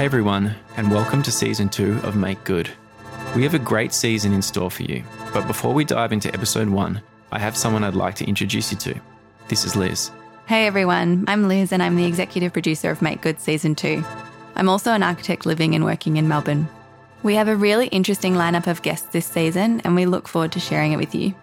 [0.00, 2.70] Hey everyone, and welcome to season two of Make Good.
[3.36, 5.04] We have a great season in store for you,
[5.34, 8.78] but before we dive into episode one, I have someone I'd like to introduce you
[8.78, 8.98] to.
[9.48, 10.10] This is Liz.
[10.46, 14.02] Hey everyone, I'm Liz and I'm the executive producer of Make Good Season 2.
[14.56, 16.66] I'm also an architect living and working in Melbourne.
[17.22, 20.60] We have a really interesting lineup of guests this season and we look forward to
[20.60, 21.34] sharing it with you.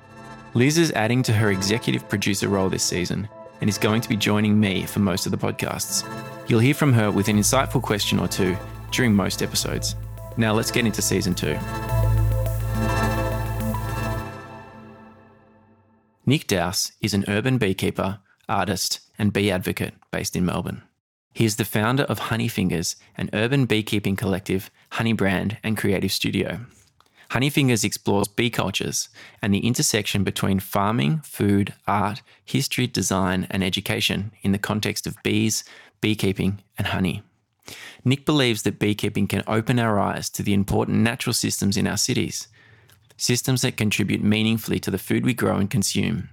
[0.55, 3.29] Liz is adding to her executive producer role this season
[3.61, 6.03] and is going to be joining me for most of the podcasts.
[6.47, 8.55] You'll hear from her with an insightful question or two
[8.91, 9.95] during most episodes.
[10.37, 11.57] Now let's get into season two.
[16.25, 20.83] Nick Dowse is an urban beekeeper, artist, and bee advocate based in Melbourne.
[21.33, 26.11] He is the founder of Honey Fingers, an urban beekeeping collective, honey brand, and creative
[26.11, 26.61] studio.
[27.31, 29.09] Honey Fingers explores bee cultures
[29.41, 35.21] and the intersection between farming, food, art, history, design, and education in the context of
[35.23, 35.65] bees,
[36.01, 37.23] beekeeping, and honey.
[38.05, 41.97] Nick believes that beekeeping can open our eyes to the important natural systems in our
[41.97, 42.47] cities,
[43.17, 46.29] systems that contribute meaningfully to the food we grow and consume.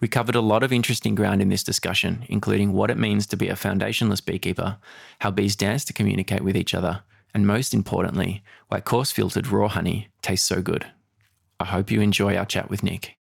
[0.00, 3.36] We covered a lot of interesting ground in this discussion, including what it means to
[3.36, 4.78] be a foundationless beekeeper,
[5.20, 7.02] how bees dance to communicate with each other,
[7.34, 10.86] and most importantly, why coarse filtered raw honey tastes so good.
[11.60, 13.16] I hope you enjoy our chat with Nick.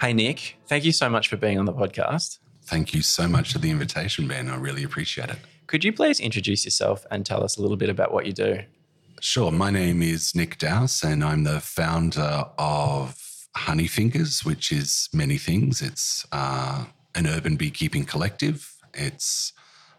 [0.00, 2.38] Hey, Nick, thank you so much for being on the podcast.
[2.72, 4.48] Thank you so much for the invitation, Ben.
[4.48, 5.36] I really appreciate it.
[5.66, 8.60] Could you please introduce yourself and tell us a little bit about what you do?
[9.20, 9.52] Sure.
[9.52, 13.14] My name is Nick Dowse, and I'm the founder of
[13.58, 15.82] Honeyfingers, which is many things.
[15.82, 18.72] It's uh, an urban beekeeping collective.
[18.94, 19.52] It's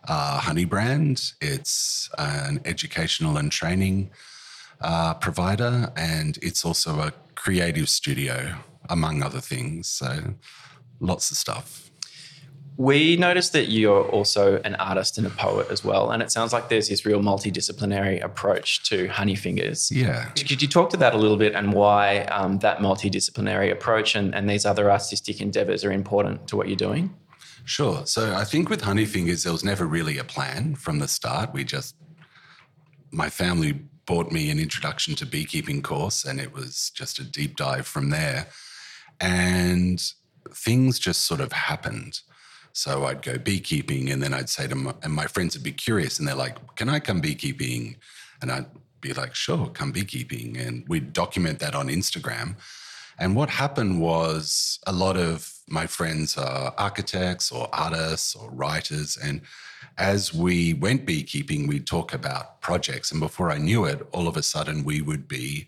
[0.05, 1.33] a honey brand.
[1.41, 4.09] It's an educational and training
[4.81, 8.55] uh, provider, and it's also a creative studio,
[8.89, 9.87] among other things.
[9.89, 10.33] So,
[10.99, 11.82] lots of stuff.
[12.75, 16.11] We noticed that you're also an artist and a poet as well.
[16.11, 19.91] And it sounds like there's this real multidisciplinary approach to Honeyfingers.
[19.91, 20.25] Yeah.
[20.29, 24.33] Could you talk to that a little bit and why um, that multidisciplinary approach and,
[24.33, 27.15] and these other artistic endeavors are important to what you're doing?
[27.65, 28.05] Sure.
[28.05, 31.53] So I think with Honeyfingers, there was never really a plan from the start.
[31.53, 31.95] We just,
[33.11, 37.55] my family bought me an introduction to beekeeping course, and it was just a deep
[37.55, 38.47] dive from there.
[39.21, 40.01] And
[40.51, 42.19] things just sort of happened.
[42.73, 45.71] So I'd go beekeeping, and then I'd say to my, and my friends would be
[45.71, 47.97] curious, and they're like, "Can I come beekeeping?"
[48.41, 48.65] And I'd
[48.99, 52.55] be like, "Sure, come beekeeping," and we'd document that on Instagram.
[53.19, 59.17] And what happened was a lot of my friends are architects or artists or writers,
[59.17, 59.41] and
[59.97, 64.35] as we went beekeeping, we'd talk about projects, and before I knew it, all of
[64.35, 65.67] a sudden we would be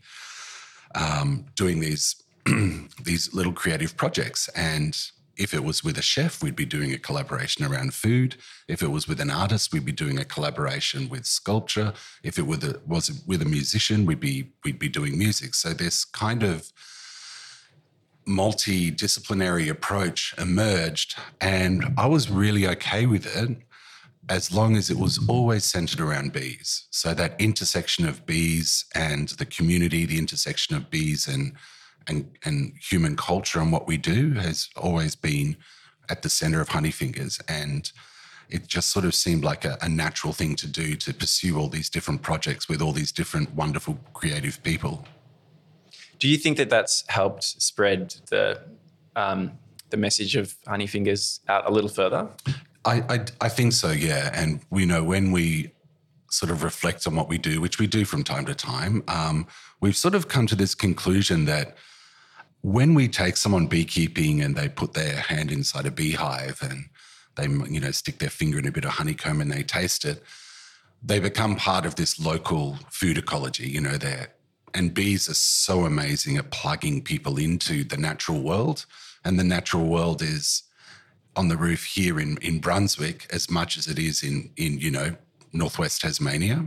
[0.95, 2.15] um, doing these
[3.03, 6.97] these little creative projects and if it was with a chef, we'd be doing a
[6.97, 8.35] collaboration around food.
[8.67, 11.93] If it was with an artist, we'd be doing a collaboration with sculpture.
[12.23, 15.55] If it was with a musician, we'd be we'd be doing music.
[15.55, 16.71] So this kind of
[18.27, 23.57] multidisciplinary approach emerged, and I was really okay with it
[24.27, 26.87] as long as it was always centered around bees.
[26.89, 31.53] So that intersection of bees and the community, the intersection of bees and
[32.07, 35.57] and, and human culture and what we do has always been
[36.09, 37.41] at the center of Honeyfingers.
[37.47, 37.91] And
[38.49, 41.67] it just sort of seemed like a, a, natural thing to do to pursue all
[41.67, 45.05] these different projects with all these different wonderful creative people.
[46.19, 48.61] Do you think that that's helped spread the
[49.15, 49.53] um,
[49.89, 52.29] the message of Honeyfingers out a little further?
[52.83, 54.29] I, I, I think so, yeah.
[54.33, 55.71] And we know when we
[56.29, 59.47] sort of reflect on what we do, which we do from time to time, um,
[59.79, 61.75] we've sort of come to this conclusion that
[62.61, 66.85] when we take someone beekeeping and they put their hand inside a beehive and
[67.35, 70.23] they you know stick their finger in a bit of honeycomb and they taste it
[71.03, 74.25] they become part of this local food ecology you know they
[74.75, 78.85] and bees are so amazing at plugging people into the natural world.
[79.23, 80.63] And the natural world is
[81.35, 84.91] on the roof here in in Brunswick as much as it is in in you
[84.91, 85.15] know
[85.53, 86.65] northwest Tasmania.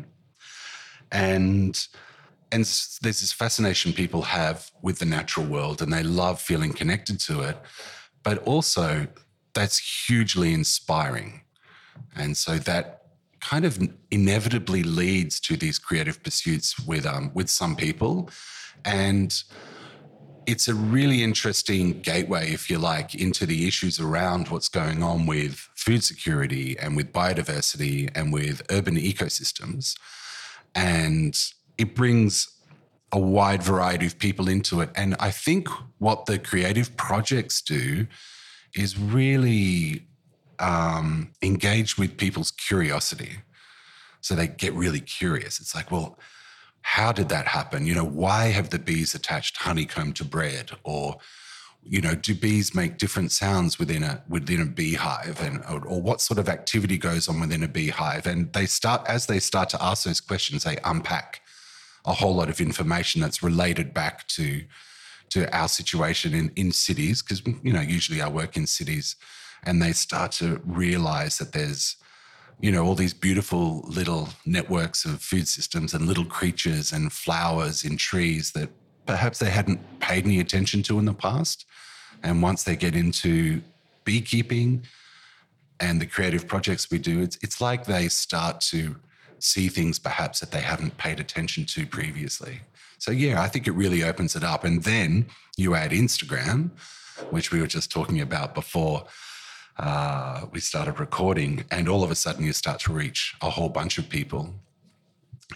[1.13, 1.87] And
[2.51, 7.21] and there's this fascination people have with the natural world and they love feeling connected
[7.21, 7.59] to it.
[8.23, 9.07] But also
[9.55, 11.43] that's hugely inspiring.
[12.17, 13.03] And so that
[13.41, 13.79] kind of
[14.11, 18.31] inevitably leads to these creative pursuits with um, with some people.
[18.85, 19.43] And
[20.47, 25.27] it's a really interesting gateway, if you like, into the issues around what's going on
[25.27, 29.95] with food security and with biodiversity and with urban ecosystems.
[30.75, 31.39] And
[31.79, 32.49] it brings
[33.13, 34.91] a wide variety of people into it.
[34.95, 38.07] And I think what the creative projects do
[38.75, 40.07] is really
[40.59, 43.39] um, engage with people's curiosity.
[44.21, 45.61] So they get really curious.
[45.61, 46.19] It's like, well,
[46.83, 47.87] how did that happen?
[47.87, 50.73] You know, why have the bees attached honeycomb to bread?
[50.85, 51.17] Or,
[51.83, 56.03] you know, do bees make different sounds within a within a beehive, and or, or
[56.03, 58.27] what sort of activity goes on within a beehive?
[58.27, 61.41] And they start as they start to ask those questions, they unpack
[62.09, 64.65] a whole lot of information that's related back to
[65.31, 69.15] to our situation in in cities because you know usually I work in cities,
[69.63, 71.97] and they start to realize that there's
[72.61, 77.85] you know all these beautiful little networks of food systems and little creatures and flowers
[77.85, 78.71] in trees that
[79.09, 81.65] perhaps they hadn't paid any attention to in the past.
[82.23, 83.63] And once they get into
[84.05, 84.83] beekeeping
[85.81, 88.97] and the creative projects we do, it's, it's like they start to
[89.39, 92.61] see things perhaps that they haven't paid attention to previously.
[92.99, 94.65] So, yeah, I think it really opens it up.
[94.65, 95.27] And then
[95.57, 96.71] you add Instagram,
[97.31, 99.07] which we were just talking about before
[99.79, 103.69] uh, we started recording, and all of a sudden you start to reach a whole
[103.69, 104.55] bunch of people.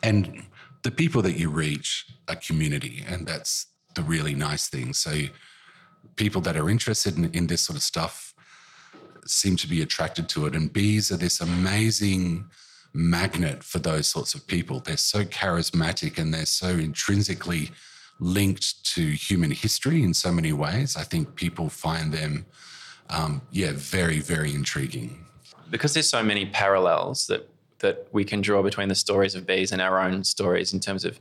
[0.03, 0.45] And
[0.83, 4.93] the people that you reach are community, and that's the really nice thing.
[4.93, 5.25] So,
[6.17, 8.35] people that are interested in, in this sort of stuff
[9.25, 10.55] seem to be attracted to it.
[10.55, 12.51] And bees are this amazing
[12.93, 14.81] magnet for those sorts of people.
[14.81, 17.71] They're so charismatic and they're so intrinsically
[18.19, 20.97] linked to human history in so many ways.
[20.97, 22.47] I think people find them,
[23.11, 25.25] um, yeah, very, very intriguing.
[25.71, 27.49] Because there's so many parallels that
[27.83, 31.05] that we can draw between the stories of bees and our own stories in terms
[31.05, 31.19] of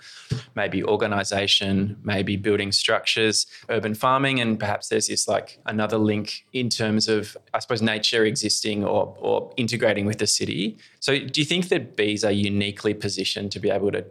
[0.56, 6.70] maybe organization, maybe building structures, urban farming, and perhaps there's this like another link in
[6.70, 10.78] terms of, I suppose, nature existing or, or integrating with the city.
[11.00, 14.06] So, do you think that bees are uniquely positioned to be able to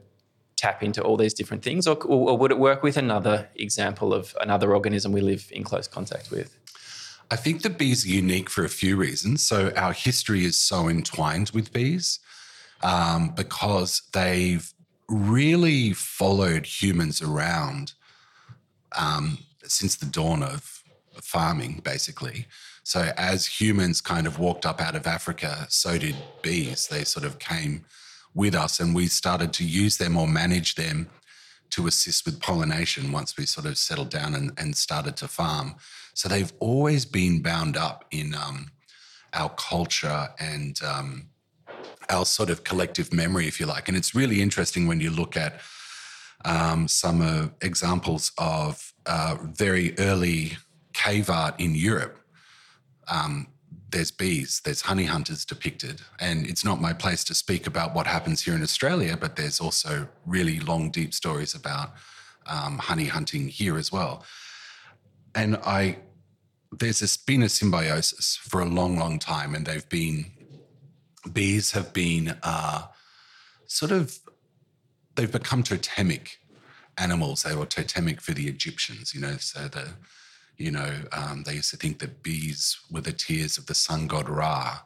[0.56, 4.36] tap into all these different things, or, or would it work with another example of
[4.40, 6.54] another organism we live in close contact with?
[7.30, 9.46] I think the bees are unique for a few reasons.
[9.46, 12.18] So, our history is so entwined with bees
[12.82, 14.72] um, because they've
[15.08, 17.92] really followed humans around
[18.96, 20.82] um, since the dawn of
[21.22, 22.46] farming, basically.
[22.82, 26.88] So, as humans kind of walked up out of Africa, so did bees.
[26.88, 27.84] They sort of came
[28.34, 31.08] with us, and we started to use them or manage them
[31.70, 35.76] to assist with pollination once we sort of settled down and, and started to farm.
[36.14, 38.70] So, they've always been bound up in um,
[39.32, 41.28] our culture and um,
[42.10, 43.88] our sort of collective memory, if you like.
[43.88, 45.60] And it's really interesting when you look at
[46.44, 50.56] um, some uh, examples of uh, very early
[50.92, 52.18] cave art in Europe.
[53.08, 53.48] Um,
[53.90, 56.00] there's bees, there's honey hunters depicted.
[56.20, 59.60] And it's not my place to speak about what happens here in Australia, but there's
[59.60, 61.92] also really long, deep stories about
[62.46, 64.24] um, honey hunting here as well.
[65.34, 65.98] And I,
[66.72, 70.26] there's been a symbiosis for a long, long time, and they've been
[71.32, 72.86] bees have been uh,
[73.66, 74.18] sort of
[75.16, 76.38] they've become totemic
[76.96, 77.42] animals.
[77.42, 79.36] They were totemic for the Egyptians, you know.
[79.38, 79.88] So the
[80.56, 84.06] you know um, they used to think that bees were the tears of the sun
[84.06, 84.80] god Ra.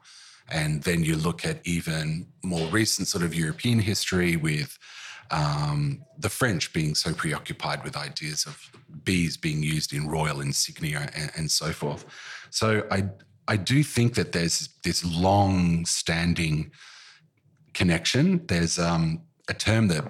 [0.50, 4.78] And then you look at even more recent sort of European history with
[5.30, 8.70] um, the French being so preoccupied with ideas of
[9.04, 12.04] bees being used in royal insignia and, and so forth.
[12.50, 13.08] So I,
[13.46, 16.72] I do think that there's this long standing
[17.74, 18.46] connection.
[18.46, 20.04] There's um, a term that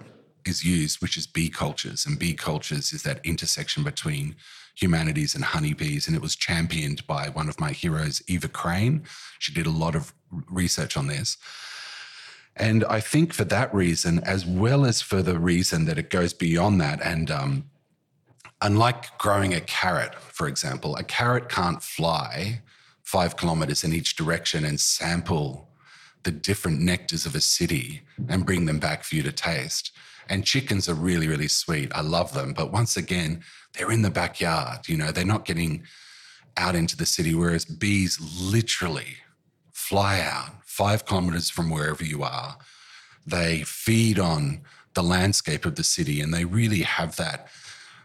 [0.47, 2.07] is used, which is bee cultures.
[2.07, 4.37] And bee cultures is that intersection between
[4.77, 6.07] humanities and honeybees.
[6.07, 9.05] And it was championed by one of my heroes, Eva Crane.
[9.39, 10.13] She did a lot of
[10.51, 11.37] research on this.
[12.57, 16.33] And I think for that reason, as well as for the reason that it goes
[16.33, 17.65] beyond that, and um,
[18.61, 22.63] unlike growing a carrot, for example, a carrot can't fly
[23.15, 25.69] five kilometers in each direction and sample
[26.25, 29.93] the different nectars of a city and bring them back for you to taste.
[30.29, 31.93] And chickens are really, really sweet.
[31.95, 32.53] I love them.
[32.53, 34.89] But once again, they're in the backyard.
[34.89, 35.85] You know, they're not getting
[36.57, 39.19] out into the city, whereas bees literally
[39.71, 42.59] fly out five kilometers from wherever you are.
[43.25, 44.63] They feed on
[44.95, 47.47] the landscape of the city and they really have that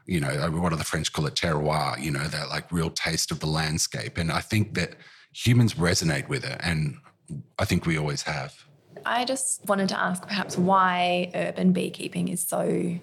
[0.06, 3.32] you know, what do the French call it, terroir, you know, that like real taste
[3.32, 4.18] of the landscape.
[4.18, 4.96] And I think that
[5.34, 6.60] humans resonate with it.
[6.62, 6.98] And
[7.58, 8.66] I think we always have.
[9.06, 13.00] I just wanted to ask perhaps why urban beekeeping is so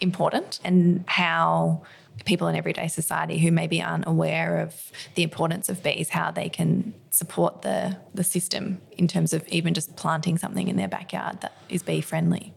[0.00, 1.82] important and how
[2.24, 6.48] people in everyday society who maybe aren't aware of the importance of bees, how they
[6.48, 11.40] can support the, the system in terms of even just planting something in their backyard
[11.40, 12.52] that is bee friendly.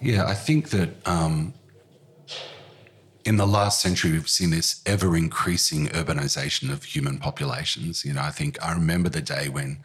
[0.00, 1.54] Yeah, I think that um,
[3.28, 8.02] in the last century, we've seen this ever increasing urbanization of human populations.
[8.02, 9.80] You know, I think I remember the day when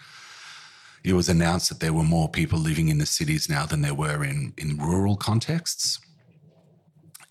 [1.03, 3.93] it was announced that there were more people living in the cities now than there
[3.93, 5.99] were in, in rural contexts.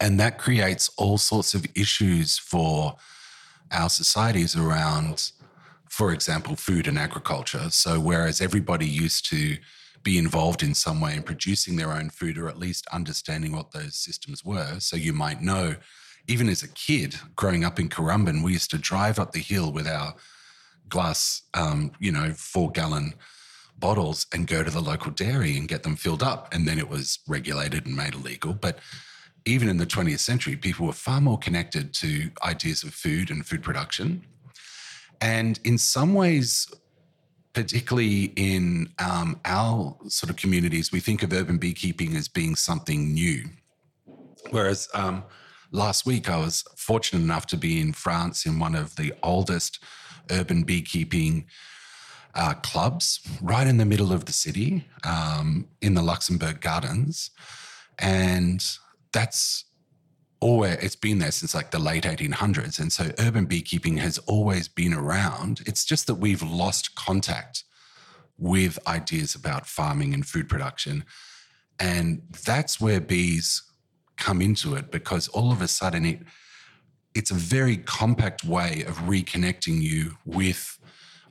[0.01, 2.97] And that creates all sorts of issues for
[3.71, 5.33] our societies around,
[5.89, 7.71] for example, food and agriculture.
[7.71, 9.57] So, whereas everybody used to
[10.03, 13.71] be involved in some way in producing their own food or at least understanding what
[13.71, 14.79] those systems were.
[14.79, 15.77] So you might know,
[16.29, 19.73] even as a kid growing up in Currumbin, we used to drive up the hill
[19.73, 20.15] with our
[20.89, 23.15] glass, um, you know, four gallon
[23.79, 26.53] bottles and go to the local dairy and get them filled up.
[26.55, 28.53] And then it was regulated and made illegal.
[28.53, 28.79] But
[29.45, 33.45] even in the 20th century, people were far more connected to ideas of food and
[33.45, 34.23] food production.
[35.21, 36.73] And in some ways,
[37.53, 43.13] particularly in um, our sort of communities, we think of urban beekeeping as being something
[43.13, 43.45] new.
[44.51, 45.25] Whereas um,
[45.73, 49.83] last week, I was fortunate enough to be in France in one of the oldest
[50.31, 51.47] urban beekeeping
[52.35, 57.31] uh, clubs, right in the middle of the city, um, in the Luxembourg Gardens,
[57.99, 58.65] and
[59.13, 59.65] that's
[60.41, 64.67] always it's been there since like the late 1800s and so urban beekeeping has always
[64.67, 65.61] been around.
[65.67, 67.65] It's just that we've lost contact
[68.39, 71.05] with ideas about farming and food production.
[71.79, 73.63] And that's where bees
[74.23, 76.21] come into it because all of a sudden it
[77.15, 80.79] it's a very compact way of reconnecting you with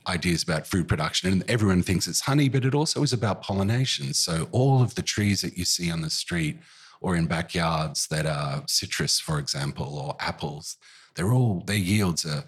[0.06, 1.32] ideas about food production.
[1.32, 4.12] And everyone thinks it's honey but it also is about pollination.
[4.14, 6.58] So all of the trees that you see on the street
[7.00, 10.76] or in backyards that are citrus, for example, or apples,
[11.14, 12.44] they're all their yields are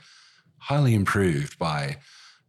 [0.58, 1.96] highly improved by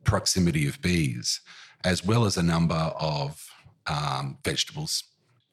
[0.03, 1.41] proximity of bees,
[1.83, 2.83] as well as a number
[3.15, 3.49] of
[3.87, 5.03] um, vegetables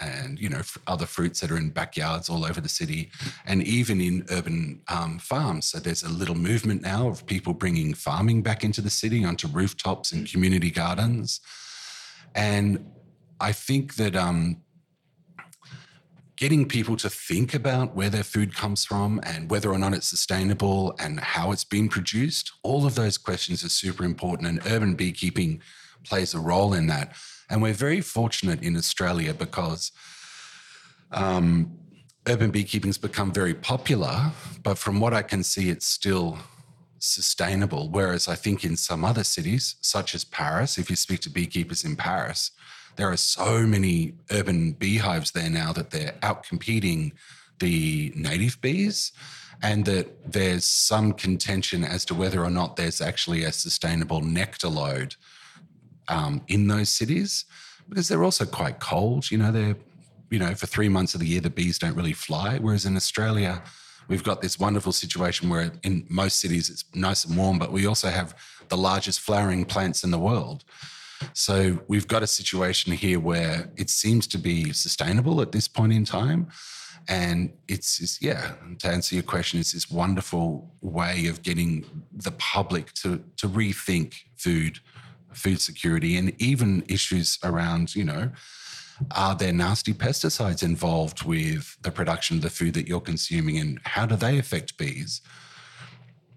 [0.03, 3.11] and you know other fruits that are in backyards all over the city
[3.47, 7.95] and even in urban um, farms so there's a little movement now of people bringing
[7.95, 11.41] farming back into the city onto rooftops and community gardens
[12.35, 12.85] and
[13.41, 14.63] i think that um,
[16.43, 20.09] getting people to think about where their food comes from and whether or not it's
[20.09, 24.49] sustainable and how it's been produced, all of those questions are super important.
[24.49, 25.63] And urban beekeeping
[26.03, 27.15] plays a role in that.
[27.53, 29.93] And we're very fortunate in Australia because
[31.11, 31.71] um,
[32.27, 34.33] urban beekeeping has become very popular,
[34.63, 36.39] but from what I can see, it's still
[36.99, 37.91] sustainable.
[37.91, 41.85] Whereas I think in some other cities, such as Paris, if you speak to beekeepers
[41.85, 42.53] in Paris,
[42.97, 47.13] there are so many urban beehives there now that they're outcompeting
[47.59, 49.13] the native bees
[49.63, 54.69] and that there's some contention as to whether or not there's actually a sustainable nectar
[54.69, 55.17] load
[56.09, 57.45] um, in those cities
[57.89, 59.31] because they're also quite cold.
[59.31, 59.77] You know, they're,
[60.31, 62.59] you know, for three months of the year, the bees don't really fly.
[62.59, 63.63] Whereas in Australia,
[64.09, 67.87] we've got this wonderful situation where in most cities it's nice and warm, but we
[67.87, 68.35] also have
[68.69, 70.65] the largest flowering plants in the world.
[71.35, 75.93] So we've got a situation here where it seems to be sustainable at this point
[75.93, 76.49] in time.
[77.09, 82.31] And it's, it's, yeah, to answer your question, it's this wonderful way of getting the
[82.33, 84.79] public to to rethink food,
[85.33, 88.31] food security, and even issues around, you know,
[89.11, 93.81] are there nasty pesticides involved with the production of the food that you're consuming, and
[93.85, 95.21] how do they affect bees?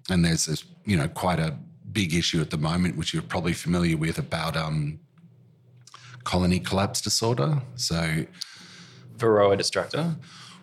[0.09, 1.57] And there's this, you know, quite a
[1.91, 4.99] big issue at the moment, which you're probably familiar with, about um,
[6.23, 7.61] colony collapse disorder.
[7.75, 8.25] So,
[9.17, 10.15] Varroa destructor.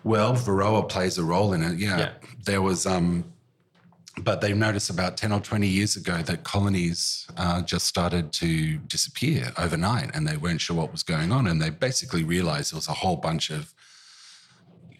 [0.03, 1.77] Well, Varroa plays a role in it.
[1.79, 2.11] Yeah, yeah.
[2.45, 3.32] there was, um,
[4.21, 8.77] but they noticed about ten or twenty years ago that colonies uh, just started to
[8.77, 12.77] disappear overnight, and they weren't sure what was going on, and they basically realized there
[12.77, 13.73] was a whole bunch of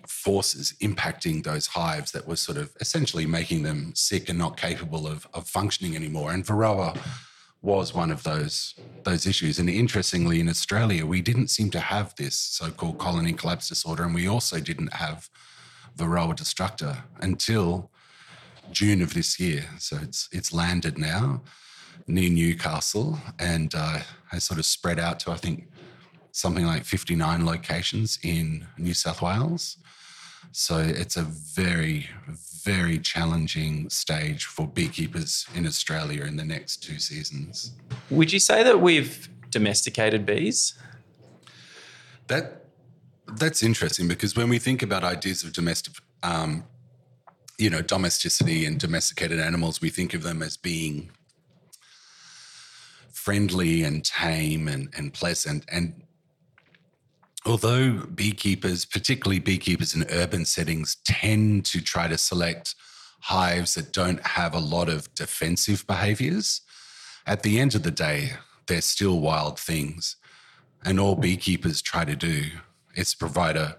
[0.08, 5.05] forces impacting those hives that was sort of essentially making them sick and not capable
[5.05, 6.32] of, of functioning anymore.
[6.32, 6.98] And Varroa
[7.62, 9.60] was one of those those issues.
[9.60, 14.15] And interestingly, in Australia, we didn't seem to have this so-called colony collapse disorder, and
[14.15, 15.29] we also didn't have
[15.98, 17.91] Varroa destructor until
[18.72, 19.65] June of this year.
[19.79, 21.41] So it's it's landed now
[22.08, 24.00] near Newcastle and uh,
[24.32, 25.67] has sort of spread out to I think
[26.32, 29.77] something like 59 locations in New South Wales.
[30.51, 32.10] So it's a very,
[32.63, 37.72] very challenging stage for beekeepers in Australia in the next two seasons.
[38.10, 40.74] Would you say that we've domesticated bees?
[42.27, 42.65] That
[43.36, 46.65] that's interesting because when we think about ideas of domestic, um,
[47.58, 51.12] you know, domesticity and domesticated animals, we think of them as being
[53.12, 55.64] friendly and tame and, and pleasant.
[55.72, 56.04] And
[57.46, 62.76] although beekeepers, particularly beekeepers in urban settings, tend to try to select
[63.22, 66.62] hives that don't have a lot of defensive behaviors,
[67.26, 68.34] at the end of the day,
[68.68, 70.18] they're still wild things.
[70.84, 72.48] And all beekeepers try to do
[72.96, 73.78] is provide a,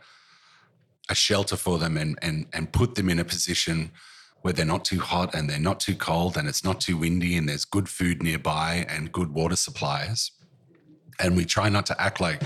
[1.09, 3.91] a shelter for them and, and, and put them in a position
[4.43, 7.37] where they're not too hot and they're not too cold and it's not too windy
[7.37, 10.33] and there's good food nearby and good water supplies.
[11.19, 12.43] And we try not to act like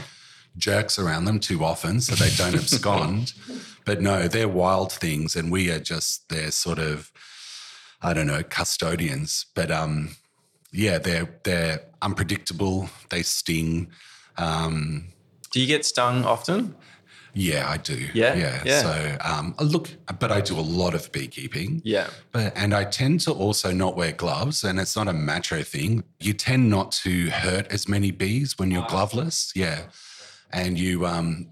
[0.56, 3.32] jerks around them too often so they don't abscond.
[3.84, 7.10] But no, they're wild things and we are just their sort of,
[8.02, 9.46] I don't know, custodians.
[9.54, 10.10] But um,
[10.72, 12.90] yeah, they're they're unpredictable.
[13.08, 13.88] They sting.
[14.36, 15.08] Um,
[15.52, 16.74] do you get stung often?
[17.38, 18.08] Yeah, I do.
[18.14, 18.62] Yeah, yeah.
[18.64, 18.82] yeah.
[18.82, 21.80] So, um, look, but I do a lot of beekeeping.
[21.84, 22.08] Yeah.
[22.32, 26.02] But and I tend to also not wear gloves, and it's not a macho thing.
[26.18, 29.52] You tend not to hurt as many bees when you're gloveless.
[29.54, 29.82] Yeah,
[30.52, 31.48] and you um,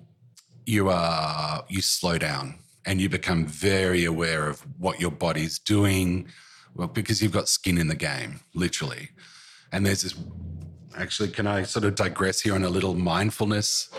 [0.65, 6.29] you are you slow down and you become very aware of what your body's doing,
[6.75, 9.11] well, because you've got skin in the game, literally.
[9.73, 10.15] And there's this.
[10.97, 13.91] Actually, can I sort of digress here on a little mindfulness?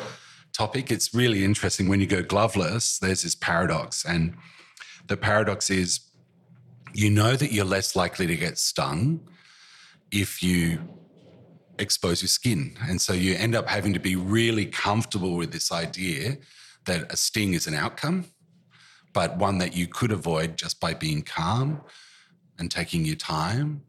[0.57, 0.91] Topic.
[0.91, 4.03] It's really interesting when you go gloveless, there's this paradox.
[4.03, 4.35] And
[5.05, 5.99] the paradox is
[6.93, 9.19] you know that you're less likely to get stung
[10.11, 10.79] if you
[11.77, 12.75] expose your skin.
[12.89, 16.37] And so you end up having to be really comfortable with this idea
[16.85, 18.25] that a sting is an outcome,
[19.13, 21.81] but one that you could avoid just by being calm
[22.57, 23.83] and taking your time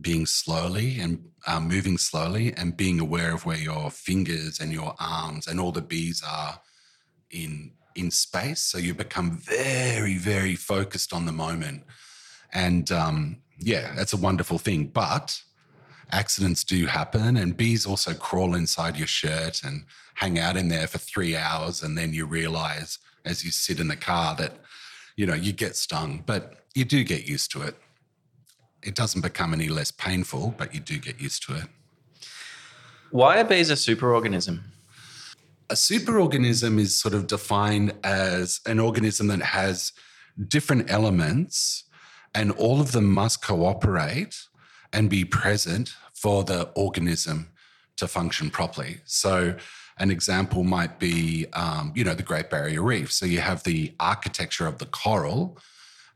[0.00, 4.94] being slowly and uh, moving slowly and being aware of where your fingers and your
[4.98, 6.60] arms and all the bees are
[7.30, 8.60] in in space.
[8.60, 11.84] So you become very very focused on the moment.
[12.52, 14.86] And um, yeah that's a wonderful thing.
[14.86, 15.40] But
[16.10, 19.84] accidents do happen and bees also crawl inside your shirt and
[20.14, 21.82] hang out in there for three hours.
[21.82, 24.52] And then you realize as you sit in the car that
[25.16, 27.76] you know you get stung but you do get used to it
[28.84, 31.64] it doesn't become any less painful, but you do get used to it.
[33.10, 34.60] Why are bees a superorganism?
[35.70, 39.92] A superorganism is sort of defined as an organism that has
[40.48, 41.84] different elements,
[42.34, 44.36] and all of them must cooperate
[44.92, 47.50] and be present for the organism
[47.96, 48.98] to function properly.
[49.04, 49.56] So,
[49.98, 53.12] an example might be, um, you know, the Great Barrier Reef.
[53.12, 55.56] So, you have the architecture of the coral,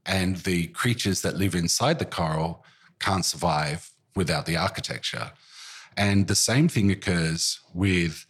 [0.09, 2.65] and the creatures that live inside the coral
[2.99, 5.31] can't survive without the architecture.
[5.97, 8.27] And the same thing occurs with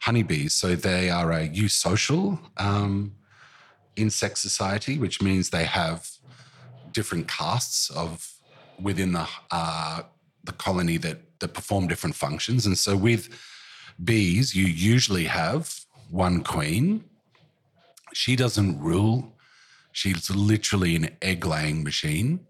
[0.00, 0.54] honeybees.
[0.54, 3.14] So they are a eusocial um,
[3.96, 6.08] insect society, which means they have
[6.92, 8.32] different castes of
[8.80, 10.02] within the uh,
[10.44, 12.66] the colony that that perform different functions.
[12.66, 13.28] And so with
[14.02, 17.04] bees, you usually have one queen.
[18.14, 19.37] She doesn't rule
[19.92, 22.46] She's literally an egg laying machine.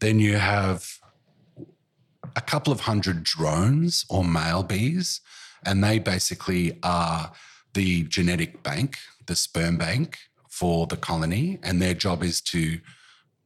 [0.00, 0.98] Then you have
[2.34, 5.20] a couple of hundred drones or male bees,
[5.64, 7.32] and they basically are
[7.74, 11.58] the genetic bank, the sperm bank for the colony.
[11.62, 12.80] And their job is to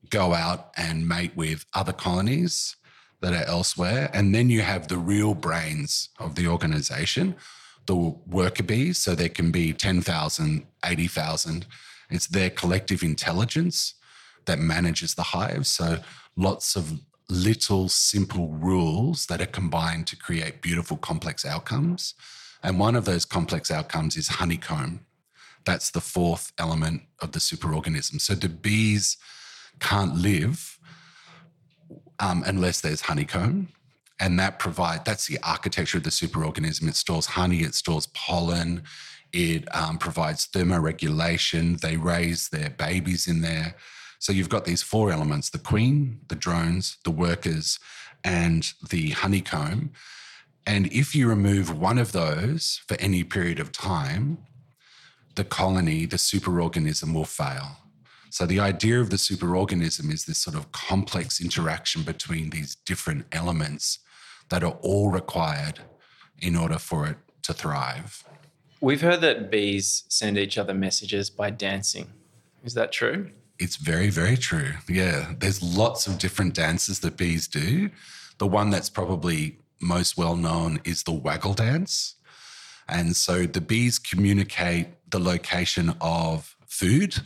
[0.09, 2.77] go out and mate with other colonies
[3.21, 4.11] that are elsewhere.
[4.13, 7.37] And then you have the real brains of the organization,
[7.87, 8.99] the worker bees.
[8.99, 11.67] So there can be 10,000, 80,000
[12.11, 13.95] it's their collective intelligence
[14.47, 15.67] that manages the hive.
[15.67, 15.99] So
[16.37, 22.15] lots of little simple rules that are combined to create beautiful complex outcomes.
[22.63, 25.01] And one of those complex outcomes is honeycomb.
[25.65, 28.21] That's the fourth element of the superorganism.
[28.21, 29.17] So the bees
[29.79, 30.79] can't live
[32.19, 33.69] um, unless there's honeycomb.
[34.19, 36.89] And that provide that's the architecture of the superorganism.
[36.89, 38.83] It stores honey, it stores pollen,
[39.33, 41.81] it um, provides thermoregulation.
[41.81, 43.77] They raise their babies in there.
[44.19, 47.79] So you've got these four elements the queen, the drones, the workers,
[48.23, 49.93] and the honeycomb.
[50.67, 54.39] And if you remove one of those for any period of time,
[55.37, 57.79] the colony, the superorganism will fail.
[58.31, 63.25] So the idea of the superorganism is this sort of complex interaction between these different
[63.33, 63.99] elements
[64.51, 65.81] that are all required
[66.39, 68.25] in order for it to thrive.
[68.83, 72.11] We've heard that bees send each other messages by dancing.
[72.65, 73.31] Is that true?
[73.59, 74.73] It's very, very true.
[74.89, 75.35] Yeah.
[75.39, 77.91] There's lots of different dances that bees do.
[78.39, 82.15] The one that's probably most well known is the waggle dance.
[82.89, 87.17] And so the bees communicate the location of food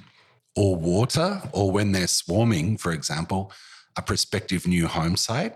[0.57, 3.53] or water, or when they're swarming, for example,
[3.97, 5.55] a prospective new home site.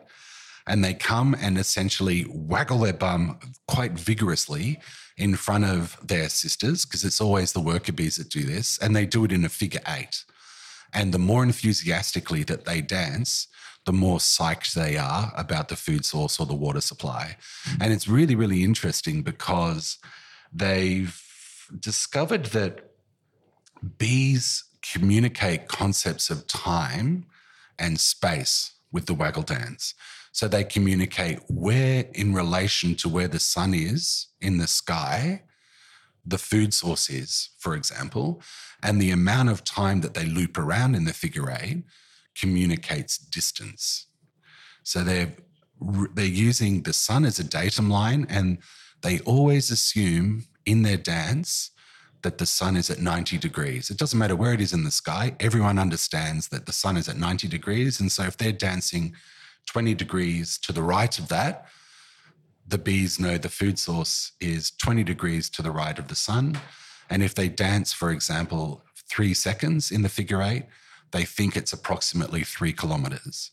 [0.65, 4.79] And they come and essentially waggle their bum quite vigorously
[5.18, 8.94] in front of their sisters, because it's always the worker bees that do this, and
[8.94, 10.24] they do it in a figure eight.
[10.94, 13.48] And the more enthusiastically that they dance,
[13.85, 17.37] the more psyched they are about the food source or the water supply.
[17.64, 17.83] Mm-hmm.
[17.83, 19.98] And it's really, really interesting because
[20.52, 21.20] they've
[21.78, 22.90] discovered that
[23.98, 27.26] bees communicate concepts of time
[27.78, 29.94] and space with the waggle dance.
[30.33, 35.43] So they communicate where, in relation to where the sun is in the sky,
[36.25, 38.43] the food source is, for example,
[38.83, 41.85] and the amount of time that they loop around in the figure eight
[42.38, 44.07] communicates distance.
[44.83, 45.35] So they're
[46.14, 48.59] they're using the sun as a datum line, and
[49.03, 51.71] they always assume in their dance
[52.23, 53.91] that the sun is at 90 degrees.
[53.91, 57.09] It doesn't matter where it is in the sky, everyone understands that the sun is
[57.09, 58.01] at 90 degrees.
[58.01, 59.14] And so if they're dancing
[59.68, 61.66] 20 degrees to the right of that,
[62.66, 66.59] the bees know the food source is 20 degrees to the right of the sun.
[67.09, 70.64] And if they dance, for example, three seconds in the figure eight,
[71.12, 73.52] they think it's approximately three kilometers.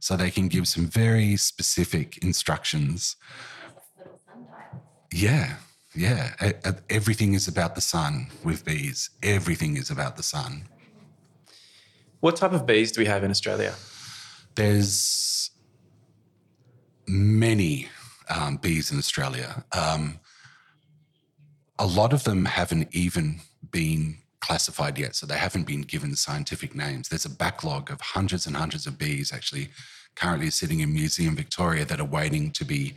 [0.00, 3.16] So they can give some very specific instructions.
[5.12, 5.56] Yeah,
[5.94, 6.52] yeah.
[6.90, 9.10] Everything is about the sun with bees.
[9.22, 10.68] Everything is about the sun.
[12.20, 13.74] What type of bees do we have in Australia?
[14.54, 15.35] There's
[17.06, 17.88] many
[18.28, 19.64] um, bees in Australia.
[19.72, 20.18] Um,
[21.78, 23.40] a lot of them haven't even
[23.70, 27.08] been classified yet, so they haven't been given scientific names.
[27.08, 29.68] There's a backlog of hundreds and hundreds of bees actually
[30.14, 32.94] currently sitting in Museum Victoria that are waiting to be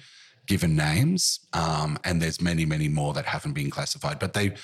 [0.48, 4.20] given names, um, and there's many, many more that haven't been classified.
[4.20, 4.56] But they,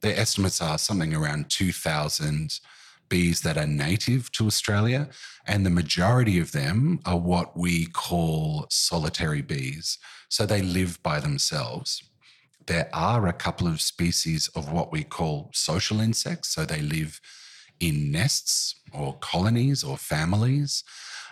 [0.00, 2.60] their estimates are something around 2,000
[3.08, 5.08] bees that are native to Australia,
[5.46, 9.98] and the majority of them are what we call solitary bees.
[10.28, 12.02] So they live by themselves.
[12.66, 16.48] There are a couple of species of what we call social insects.
[16.50, 17.20] So they live
[17.80, 20.84] in nests or colonies or families.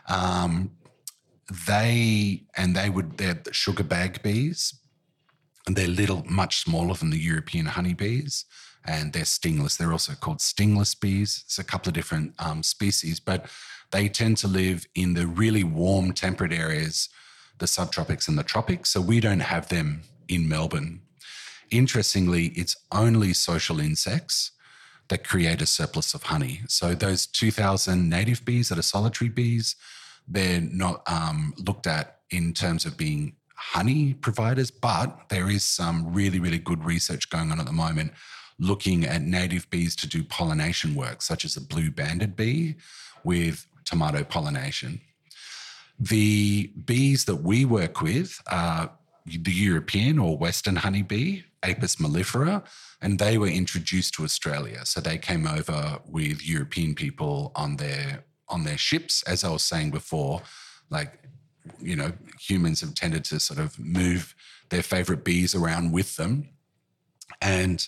[0.09, 0.71] Um,
[1.69, 4.75] they and they would they're sugar bag bees,
[5.67, 8.45] and they're little, much smaller than the European honeybees,
[8.87, 9.77] and they're stingless.
[9.77, 11.43] They're also called stingless bees.
[11.45, 13.47] It's a couple of different um, species, but
[13.91, 17.09] they tend to live in the really warm, temperate areas,
[17.59, 18.91] the subtropics and the tropics.
[18.91, 21.01] So we don't have them in Melbourne.
[21.71, 24.53] Interestingly, it's only social insects
[25.09, 26.61] that create a surplus of honey.
[26.69, 29.77] So those 2,000 native bees that are solitary bees,
[30.27, 36.13] they're not um, looked at in terms of being honey providers, but there is some
[36.13, 38.13] really, really good research going on at the moment
[38.59, 42.77] looking at native bees to do pollination work, such as a blue banded bee
[43.25, 45.01] with tomato pollination.
[45.99, 48.91] The bees that we work with are
[49.25, 52.65] the European or Western honeybee, Apis mellifera,
[53.01, 54.85] and they were introduced to Australia.
[54.85, 59.65] So they came over with European people on their on their ships, as I was
[59.65, 60.43] saying before,
[60.89, 61.19] like
[61.81, 64.35] you know, humans have tended to sort of move
[64.69, 66.49] their favorite bees around with them.
[67.41, 67.87] And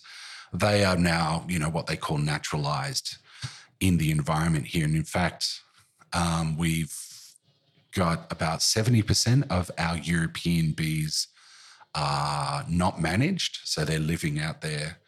[0.52, 3.16] they are now, you know, what they call naturalized
[3.80, 4.84] in the environment here.
[4.84, 5.60] And in fact,
[6.12, 6.96] um, we've
[7.94, 11.28] got about 70% of our European bees
[11.94, 13.60] are not managed.
[13.64, 14.98] So they're living out there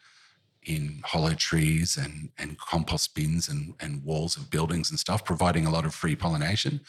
[0.63, 5.67] in hollow trees and, and compost bins and, and walls of buildings and stuff, providing
[5.67, 6.81] a lot of free pollination.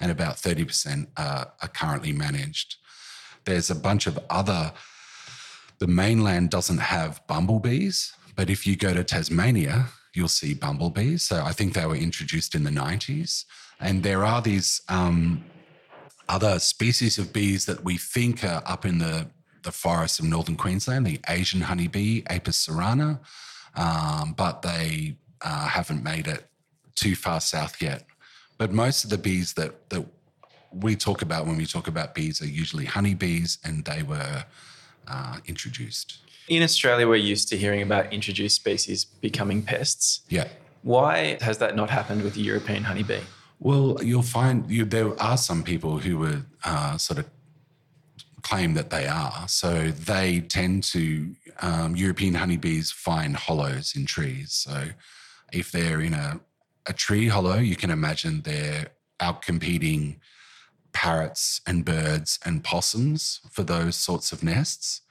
[0.00, 2.76] And about 30% are, are currently managed.
[3.44, 4.72] There's a bunch of other,
[5.80, 11.22] the mainland doesn't have bumblebees, but if you go to Tasmania, you'll see bumblebees.
[11.22, 13.44] So I think they were introduced in the 90s.
[13.80, 15.42] And there are these um,
[16.28, 19.26] other species of bees that we think are up in the,
[19.62, 23.18] the forests of northern Queensland, the Asian honeybee, Apis cerana,
[23.74, 26.46] um, but they uh, haven't made it
[26.94, 28.04] too far south yet.
[28.58, 30.04] But most of the bees that, that
[30.70, 34.44] we talk about when we talk about bees are usually honeybees, and they were
[35.10, 36.18] uh, introduced.
[36.48, 40.22] In Australia, we're used to hearing about introduced species becoming pests.
[40.28, 40.48] Yeah.
[40.82, 43.20] Why has that not happened with the European honeybee?
[43.58, 47.26] Well, you'll find you, there are some people who would uh, sort of
[48.42, 49.46] claim that they are.
[49.48, 54.52] So they tend to, um, European honeybees find hollows in trees.
[54.52, 54.88] So
[55.52, 56.40] if they're in a,
[56.86, 58.88] a tree hollow, you can imagine they're
[59.20, 60.20] out competing
[60.92, 65.02] parrots and birds and possums for those sorts of nests.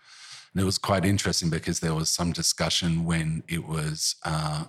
[0.54, 4.65] And it was quite interesting because there was some discussion when it was uh,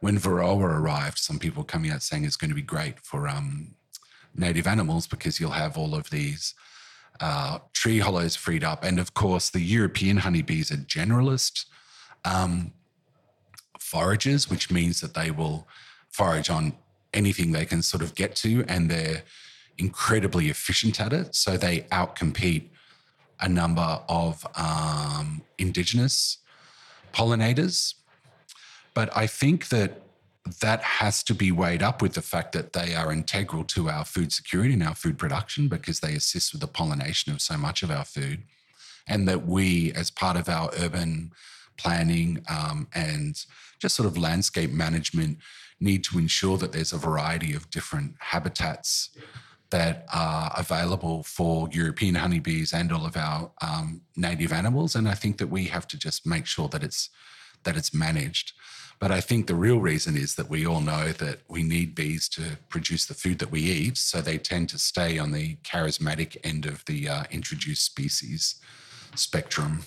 [0.00, 1.18] when Varroa arrived.
[1.18, 3.74] Some people coming out saying it's going to be great for um,
[4.34, 6.54] native animals because you'll have all of these
[7.20, 8.82] uh, tree hollows freed up.
[8.82, 11.66] And of course, the European honeybees are generalist
[12.24, 12.72] um,
[13.78, 15.68] foragers, which means that they will
[16.08, 16.74] forage on
[17.12, 19.22] anything they can sort of get to, and they're
[19.80, 21.34] incredibly efficient at it.
[21.34, 22.68] So they outcompete
[23.40, 26.38] a number of um, indigenous
[27.12, 27.94] pollinators.
[28.92, 30.02] But I think that
[30.60, 34.04] that has to be weighed up with the fact that they are integral to our
[34.04, 37.82] food security and our food production because they assist with the pollination of so much
[37.82, 38.42] of our food.
[39.06, 41.32] And that we, as part of our urban
[41.76, 43.34] planning um, and
[43.78, 45.38] just sort of landscape management,
[45.80, 49.10] need to ensure that there's a variety of different habitats
[49.70, 54.94] that are available for European honeybees and all of our um, native animals.
[54.94, 57.10] And I think that we have to just make sure that it's
[57.62, 58.52] that it's managed.
[58.98, 62.28] But I think the real reason is that we all know that we need bees
[62.30, 63.96] to produce the food that we eat.
[63.96, 68.56] So they tend to stay on the charismatic end of the uh, introduced species
[69.14, 69.84] spectrum.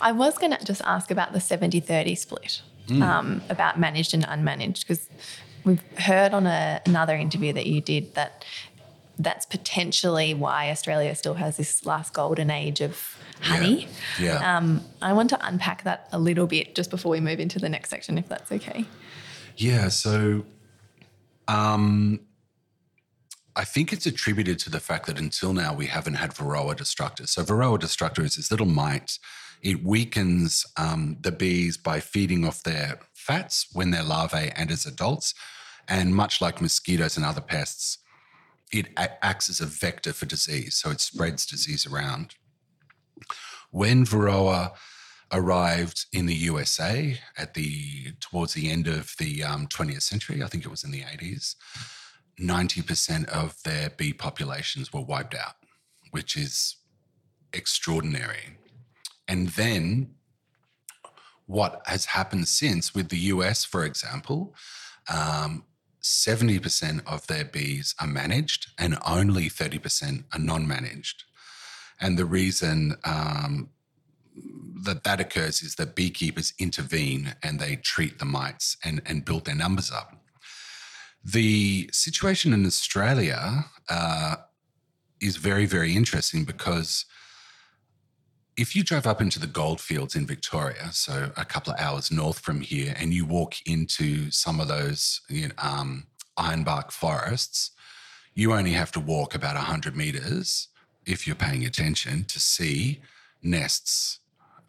[0.00, 3.02] I was going to just ask about the 70 30 split, mm.
[3.02, 5.08] um, about managed and unmanaged, because
[5.64, 8.44] we've heard on a, another interview that you did that
[9.18, 13.88] that's potentially why Australia still has this last golden age of honey.
[14.18, 14.40] Yeah.
[14.40, 14.56] yeah.
[14.56, 17.68] Um, I want to unpack that a little bit just before we move into the
[17.68, 18.84] next section, if that's okay.
[19.56, 19.88] Yeah.
[19.88, 20.44] So,
[21.48, 22.20] um,
[23.54, 27.26] I think it's attributed to the fact that until now we haven't had Varroa destructor.
[27.26, 29.18] So Varroa destructor is this little mite.
[29.62, 34.86] It weakens um, the bees by feeding off their fats when they're larvae and as
[34.86, 35.34] adults.
[35.88, 37.98] And much like mosquitoes and other pests,
[38.72, 40.76] it acts as a vector for disease.
[40.76, 42.34] So it spreads disease around.
[43.70, 44.72] When Varroa
[45.32, 50.46] arrived in the USA at the towards the end of the um, 20th century, I
[50.46, 51.54] think it was in the 80s,
[52.40, 55.54] 90% of their bee populations were wiped out,
[56.10, 56.76] which is
[57.52, 58.58] extraordinary.
[59.32, 60.10] And then
[61.46, 64.54] what has happened since with the US, for example,
[65.08, 65.64] um,
[66.02, 71.24] 70% of their bees are managed and only 30% are non managed.
[71.98, 73.70] And the reason um,
[74.84, 79.46] that that occurs is that beekeepers intervene and they treat the mites and, and build
[79.46, 80.14] their numbers up.
[81.24, 84.36] The situation in Australia uh,
[85.22, 87.06] is very, very interesting because
[88.56, 92.38] if you drive up into the goldfields in Victoria, so a couple of hours north
[92.38, 96.06] from here, and you walk into some of those you know, um,
[96.38, 97.70] ironbark forests,
[98.34, 100.68] you only have to walk about 100 meters
[101.06, 103.00] if you're paying attention, to see
[103.42, 104.20] nests,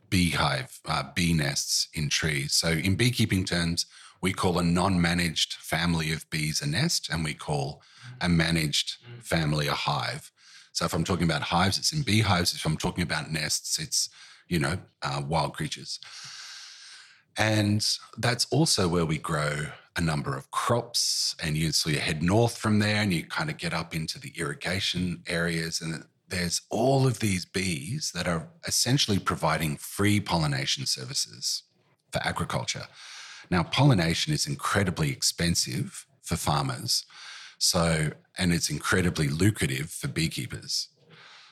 [0.09, 2.53] beehive, uh, bee nests in trees.
[2.53, 3.85] So, in beekeeping terms,
[4.21, 7.81] we call a non managed family of bees a nest, and we call
[8.21, 10.31] a managed family a hive.
[10.73, 12.53] So, if I'm talking about hives, it's in beehives.
[12.53, 14.09] If I'm talking about nests, it's,
[14.47, 15.99] you know, uh, wild creatures.
[17.37, 17.85] And
[18.17, 21.35] that's also where we grow a number of crops.
[21.41, 24.19] And you so you head north from there and you kind of get up into
[24.19, 25.81] the irrigation areas.
[25.81, 31.63] And there's all of these bees that are essentially providing free pollination services
[32.11, 32.87] for agriculture.
[33.49, 37.05] Now, pollination is incredibly expensive for farmers.
[37.63, 40.89] So, and it's incredibly lucrative for beekeepers,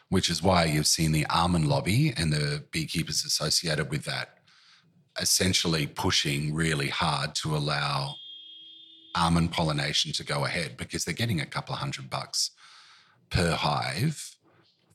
[0.09, 4.39] which is why you've seen the almond lobby and the beekeepers associated with that
[5.21, 8.15] essentially pushing really hard to allow
[9.15, 12.51] almond pollination to go ahead because they're getting a couple of hundred bucks
[13.29, 14.35] per hive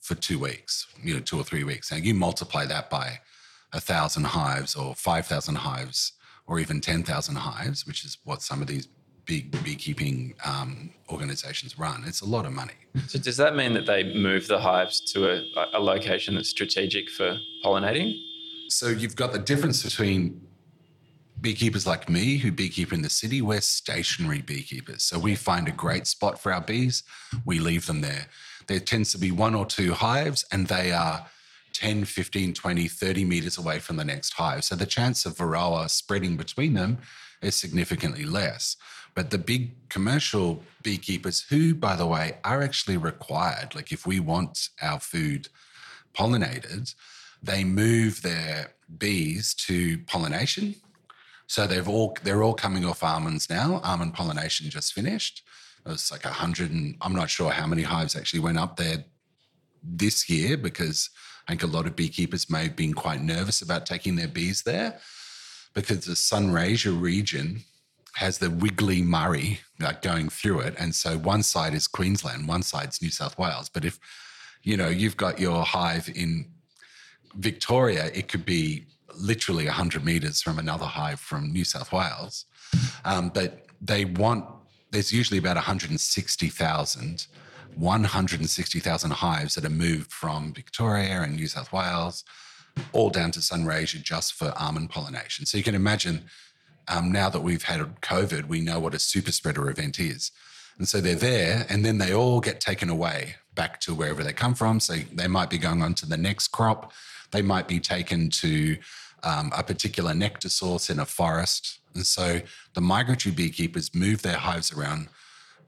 [0.02, 1.90] for two weeks, you know, two or three weeks.
[1.90, 3.20] Now you multiply that by
[3.72, 6.12] a thousand hives or 5,000 hives
[6.46, 8.87] or even 10,000 hives, which is what some of these
[9.26, 12.04] big beekeeping um, organizations run.
[12.06, 12.72] It's a lot of money.
[13.08, 15.42] So does that mean that they move the hives to a,
[15.74, 18.18] a location that's strategic for pollinating?
[18.68, 20.40] So you've got the difference between
[21.40, 25.02] beekeepers like me who beekeep in the city, we're stationary beekeepers.
[25.02, 27.02] So we find a great spot for our bees,
[27.44, 28.28] we leave them there
[28.66, 31.26] there tends to be one or two hives and they are
[31.74, 34.64] 10, 15, 20, 30 meters away from the next hive.
[34.64, 36.98] So the chance of varroa spreading between them
[37.42, 38.76] is significantly less.
[39.16, 44.20] But the big commercial beekeepers, who, by the way, are actually required, like if we
[44.20, 45.48] want our food
[46.14, 46.94] pollinated,
[47.42, 50.74] they move their bees to pollination.
[51.46, 53.81] So they've all they're all coming off almonds now.
[53.83, 55.42] Almond pollination just finished.
[55.87, 58.76] It was like a hundred and I'm not sure how many hives actually went up
[58.76, 59.05] there
[59.83, 61.09] this year because
[61.48, 64.62] I think a lot of beekeepers may have been quite nervous about taking their bees
[64.62, 64.98] there
[65.72, 67.62] because the Sunraysia region
[68.16, 70.74] has the wiggly Murray like going through it.
[70.79, 73.68] And so one side is Queensland, one side's New South Wales.
[73.68, 73.98] But if,
[74.62, 76.46] you know, you've got your hive in
[77.35, 78.87] Victoria, it could be
[79.18, 82.46] literally 100 meters from another hive from New South Wales.
[83.05, 84.46] Um, but they want,
[84.92, 87.26] there's usually about 160,000,
[87.74, 92.24] 160,000 hives that are moved from Victoria and New South Wales
[92.92, 95.44] all down to Sunraysia just for almond pollination.
[95.44, 96.24] So you can imagine
[96.88, 100.31] um, now that we've had COVID, we know what a super spreader event is.
[100.79, 104.33] And so they're there, and then they all get taken away back to wherever they
[104.33, 104.79] come from.
[104.81, 106.92] So they might be going on to the next crop.
[107.31, 108.77] They might be taken to
[109.22, 111.81] um, a particular nectar source in a forest.
[111.94, 112.42] And so
[112.75, 115.09] the migratory beekeepers move their hives around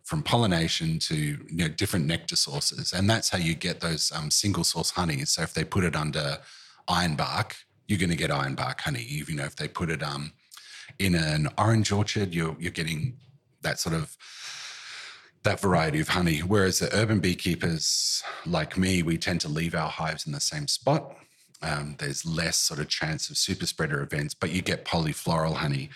[0.04, 2.92] from pollination to you know, different nectar sources.
[2.92, 5.30] And that's how you get those um, single source honeys.
[5.30, 6.38] So if they put it under
[6.88, 7.52] ironbark,
[7.86, 9.02] you're going to get ironbark honey.
[9.02, 10.32] You know, if they put it um,
[10.98, 13.18] in an orange orchard, you're you're getting
[13.62, 14.16] that sort of
[15.44, 16.40] that variety of honey.
[16.40, 20.68] Whereas the urban beekeepers, like me, we tend to leave our hives in the same
[20.68, 21.16] spot.
[21.62, 25.90] Um, there's less sort of chance of super spreader events, but you get polyfloral honey.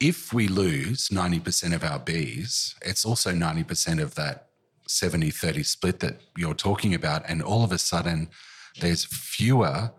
[0.00, 4.48] If we lose 90% of our bees, it's also 90% of that
[4.88, 7.22] 70 30 split that you're talking about.
[7.28, 8.28] And all of a sudden,
[8.80, 9.92] there's fewer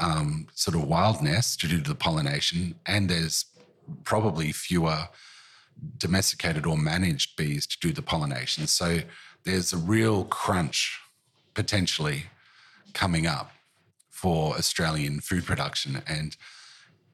[0.00, 3.46] um, sort of wild nests to do the pollination, and there's
[4.04, 5.08] probably fewer
[5.96, 8.66] domesticated or managed bees to do the pollination.
[8.66, 9.00] So
[9.44, 11.00] there's a real crunch
[11.54, 12.24] potentially
[12.92, 13.50] coming up
[14.10, 16.02] for Australian food production.
[16.06, 16.36] And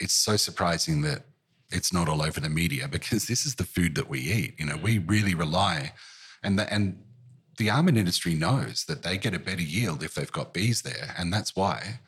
[0.00, 1.22] it's so surprising that
[1.70, 4.54] it's not all over the media because this is the food that we eat.
[4.58, 5.92] You know, we really rely
[6.42, 7.02] and the, and
[7.58, 11.14] the almond industry knows that they get a better yield if they've got bees there.
[11.16, 12.00] And that's why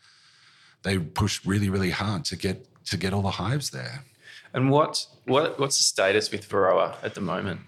[0.87, 4.05] they push really, really hard to get to get all the hives there.
[4.55, 7.61] And what what what's the status with Varroa at the moment?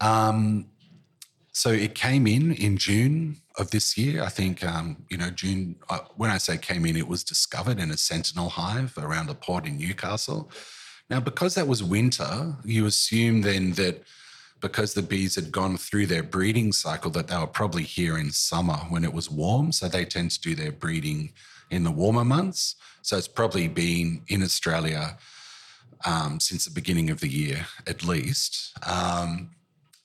[0.00, 0.66] Um,
[1.52, 4.22] so it came in in June of this year.
[4.22, 5.76] I think um, you know June.
[5.88, 9.34] Uh, when I say came in, it was discovered in a sentinel hive around a
[9.34, 10.50] port in Newcastle.
[11.10, 14.02] Now, because that was winter, you assume then that
[14.60, 18.30] because the bees had gone through their breeding cycle, that they were probably here in
[18.30, 19.70] summer when it was warm.
[19.70, 21.34] So they tend to do their breeding
[21.74, 22.76] in the warmer months.
[23.02, 25.18] So it's probably been in Australia
[26.04, 28.72] um, since the beginning of the year, at least.
[28.86, 29.50] Um,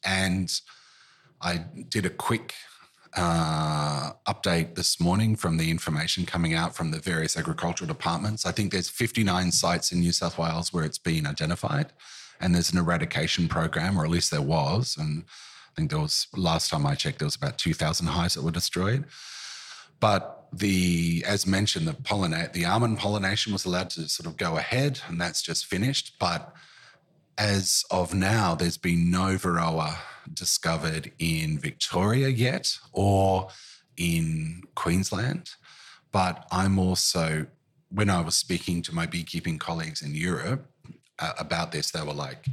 [0.04, 0.52] and
[1.42, 2.56] I did a quick
[3.16, 8.46] uh, update this morning from the information coming out from the various agricultural departments.
[8.46, 11.94] I think there's 59 sites in New South Wales where it's been identified,
[12.40, 14.96] and there's an eradication program, or at least there was.
[14.98, 18.44] And I think there was last time I checked, there was about 2,000 hives that
[18.44, 19.06] were destroyed.
[20.00, 24.58] But the, as mentioned, the pollinate, the almond pollination was allowed to sort of go
[24.58, 26.16] ahead, and that's just finished.
[26.20, 26.54] But
[27.38, 29.98] as of now, there's been no Varroa
[30.34, 33.50] discovered in Victoria yet or
[33.98, 35.52] in Queensland.
[36.12, 37.46] But I'm also,
[37.90, 40.66] when I was speaking to my beekeeping colleagues in Europe
[41.20, 42.46] uh, about this, they were like,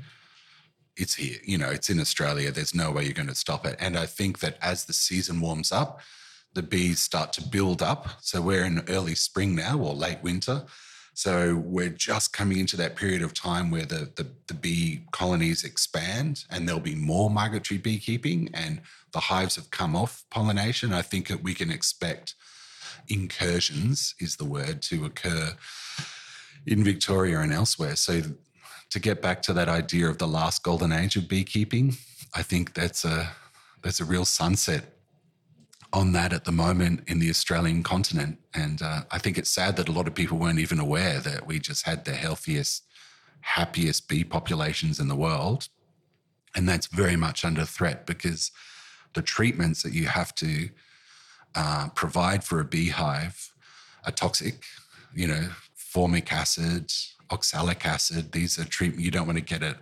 [0.97, 2.51] it's here, you know, it's in Australia.
[2.51, 3.77] There's no way you're going to stop it.
[3.79, 6.01] And I think that as the season warms up,
[6.57, 8.09] the bees start to build up.
[8.23, 10.65] So we're in early spring now or late winter.
[11.13, 15.65] So we're just coming into that period of time where the, the, the, bee colonies
[15.65, 18.81] expand and there'll be more migratory beekeeping and
[19.13, 20.93] the hives have come off pollination.
[20.93, 22.35] I think that we can expect
[23.09, 25.57] incursions is the word to occur
[26.67, 27.97] in Victoria and elsewhere.
[27.97, 28.23] So
[28.91, 31.97] to get back to that idea of the last golden age of beekeeping,
[32.35, 33.31] I think that's a
[33.83, 34.96] that's a real sunset
[35.93, 38.39] on that at the moment in the Australian continent.
[38.55, 41.47] And uh, I think it's sad that a lot of people weren't even aware that
[41.47, 42.85] we just had the healthiest,
[43.41, 45.69] happiest bee populations in the world.
[46.55, 48.51] And that's very much under threat because
[49.15, 50.71] the treatments that you have to
[51.55, 53.53] uh, provide for a beehive
[54.05, 54.65] are toxic.
[55.15, 56.93] You know, formic acid,
[57.31, 59.77] oxalic acid, these are treatment you don't want to get it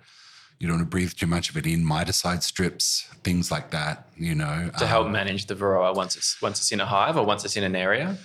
[0.65, 4.09] you don't want to breathe too much of it in, miticide strips, things like that,
[4.17, 4.71] you know.
[4.79, 7.45] To um, help manage the varroa once it's once it's in a hive or once
[7.45, 8.17] it's in an area?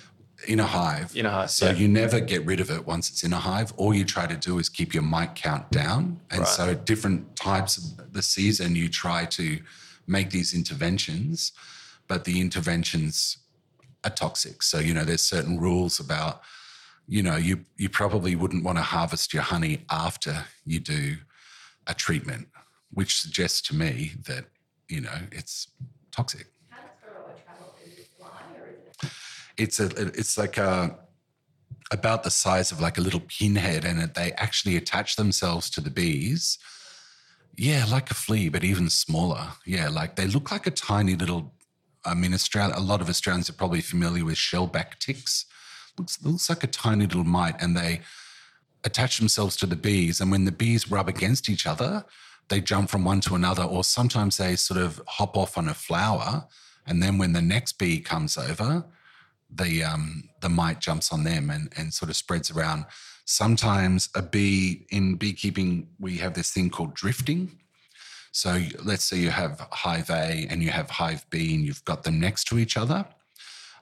[0.48, 1.14] In a hive.
[1.14, 1.50] In a hive.
[1.50, 1.72] So yeah.
[1.72, 3.74] you never get rid of it once it's in a hive.
[3.76, 6.18] All you try to do is keep your mite count down.
[6.30, 6.48] And right.
[6.48, 9.58] so different types of the season you try to
[10.06, 11.52] make these interventions,
[12.08, 13.36] but the interventions
[14.02, 14.62] are toxic.
[14.62, 16.40] So, you know, there's certain rules about,
[17.06, 21.18] you know, you you probably wouldn't want to harvest your honey after you do
[21.90, 22.48] a treatment,
[22.92, 24.44] which suggests to me that,
[24.88, 25.68] you know, it's
[26.12, 26.46] toxic.
[26.68, 27.74] How does Varroa travel?
[27.84, 28.28] Is it fly
[28.58, 29.10] or is it?
[29.58, 29.86] It's a
[30.20, 30.98] it's like a
[31.92, 35.90] about the size of like a little pinhead, and they actually attach themselves to the
[35.90, 36.58] bees.
[37.56, 39.48] Yeah, like a flea, but even smaller.
[39.66, 41.52] Yeah, like they look like a tiny little.
[42.04, 42.74] I mean, Australia.
[42.76, 45.44] A lot of Australians are probably familiar with shellback ticks.
[45.98, 48.00] Looks looks like a tiny little mite, and they
[48.84, 50.20] attach themselves to the bees.
[50.20, 52.04] And when the bees rub against each other,
[52.48, 55.74] they jump from one to another, or sometimes they sort of hop off on a
[55.74, 56.46] flower.
[56.86, 58.84] And then when the next bee comes over,
[59.52, 62.86] the um, the mite jumps on them and and sort of spreads around.
[63.24, 67.58] Sometimes a bee in beekeeping, we have this thing called drifting.
[68.32, 72.02] So let's say you have hive A and you have hive B, and you've got
[72.02, 73.06] them next to each other.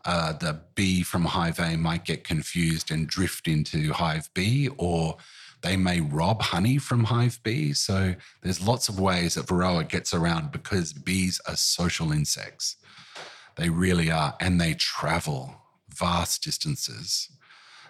[0.08, 5.18] Uh, the bee from hive A might get confused and drift into hive B, or
[5.60, 7.74] they may rob honey from hive B.
[7.74, 12.76] So there's lots of ways that Varroa gets around because bees are social insects.
[13.56, 14.34] They really are.
[14.40, 17.28] And they travel vast distances.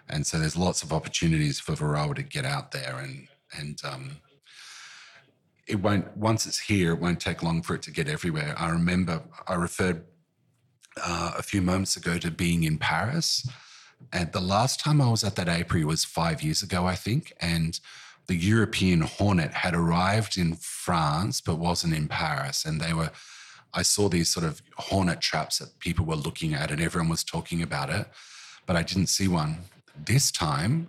[0.08, 4.16] And so there's lots of opportunities for Varroa to get out there and, and, um,
[5.68, 8.70] it won't once it's here it won't take long for it to get everywhere i
[8.70, 10.02] remember i referred
[11.02, 13.48] uh, a few moments ago to being in paris.
[14.12, 17.32] And the last time i was at that apiary was five years ago i think.
[17.40, 17.78] And
[18.26, 22.64] the european hornet had arrived in france but wasn't in paris.
[22.64, 23.10] And they were
[23.74, 27.22] I saw these sort of hornet traps that people were looking at and everyone was
[27.22, 28.06] talking about it,
[28.66, 29.58] but I didn't see one.
[29.94, 30.88] This time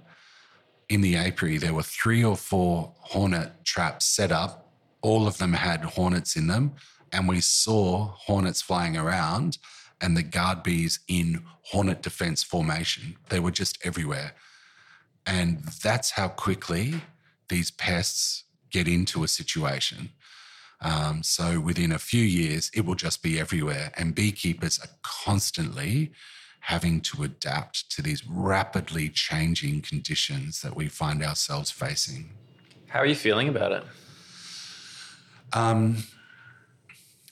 [0.87, 4.71] in the apiary, there were three or four hornet traps set up.
[5.01, 6.73] All of them had hornets in them,
[7.11, 9.57] and we saw hornets flying around
[10.01, 13.17] and the guard bees in hornet defense formation.
[13.29, 14.33] They were just everywhere.
[15.25, 17.01] And that's how quickly
[17.49, 20.09] these pests get into a situation.
[20.81, 23.91] Um, so within a few years, it will just be everywhere.
[23.97, 26.11] And beekeepers are constantly
[26.61, 32.31] having to adapt to these rapidly changing conditions that we find ourselves facing.
[32.87, 33.83] How are you feeling about it?
[35.53, 36.03] Um,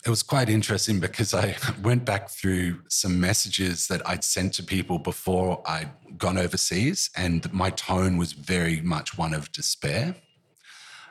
[0.07, 4.63] it was quite interesting because I went back through some messages that I'd sent to
[4.63, 10.15] people before I'd gone overseas, and my tone was very much one of despair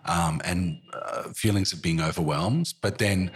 [0.07, 2.73] um, and uh, feelings of being overwhelmed.
[2.81, 3.33] But then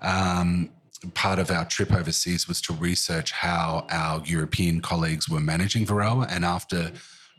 [0.00, 0.70] um,
[1.12, 6.26] part of our trip overseas was to research how our European colleagues were managing Varroa.
[6.30, 6.92] And after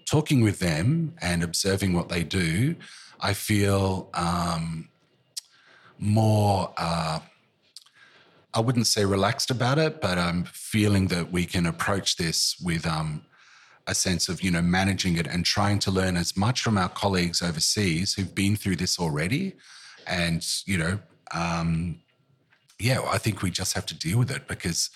[0.05, 2.75] talking with them and observing what they do,
[3.19, 4.89] I feel um,
[5.97, 6.71] more.
[6.77, 7.21] Uh,
[8.55, 12.87] I wouldn't say relaxed about it, but I'm feeling that we can approach this with
[12.87, 13.23] um,
[13.85, 16.89] a sense of you know managing it and trying to learn as much from our
[16.89, 19.53] colleagues overseas who've been through this already.
[20.07, 20.99] And you know
[21.31, 21.99] um,
[22.79, 24.89] yeah i think we just have to deal with it because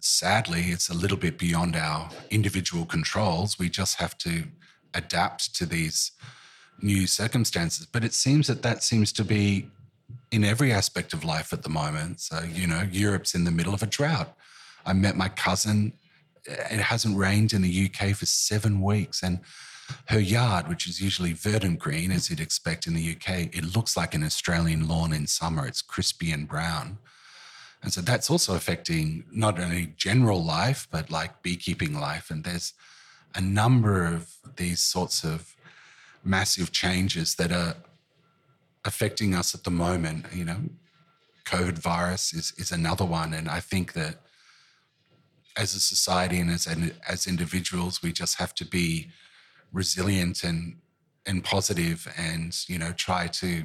[0.00, 3.58] sadly it's a little bit beyond our individual controls.
[3.58, 4.44] We just have to
[4.94, 6.12] adapt to these
[6.80, 7.86] new circumstances.
[7.86, 9.68] But it seems that that seems to be
[10.30, 13.74] in every aspect of life at the moment so you know europe's in the middle
[13.74, 14.36] of a drought
[14.84, 15.92] i met my cousin
[16.46, 19.22] it hasn't rained in the UK for seven weeks.
[19.22, 19.40] And
[20.08, 23.96] her yard, which is usually verdant green, as you'd expect in the UK, it looks
[23.96, 25.66] like an Australian lawn in summer.
[25.66, 26.98] It's crispy and brown.
[27.82, 32.30] And so that's also affecting not only general life, but like beekeeping life.
[32.30, 32.72] And there's
[33.34, 35.54] a number of these sorts of
[36.24, 37.76] massive changes that are
[38.86, 40.26] affecting us at the moment.
[40.32, 40.60] You know,
[41.44, 43.34] COVID virus is, is another one.
[43.34, 44.16] And I think that
[45.56, 46.68] as a society and as
[47.08, 49.10] as individuals, we just have to be
[49.72, 50.76] resilient and
[51.28, 53.64] and positive, and you know, try to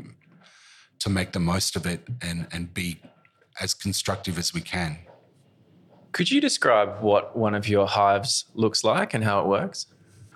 [0.99, 3.01] to make the most of it and and be
[3.59, 4.97] as constructive as we can.
[6.13, 9.87] Could you describe what one of your hives looks like and how it works?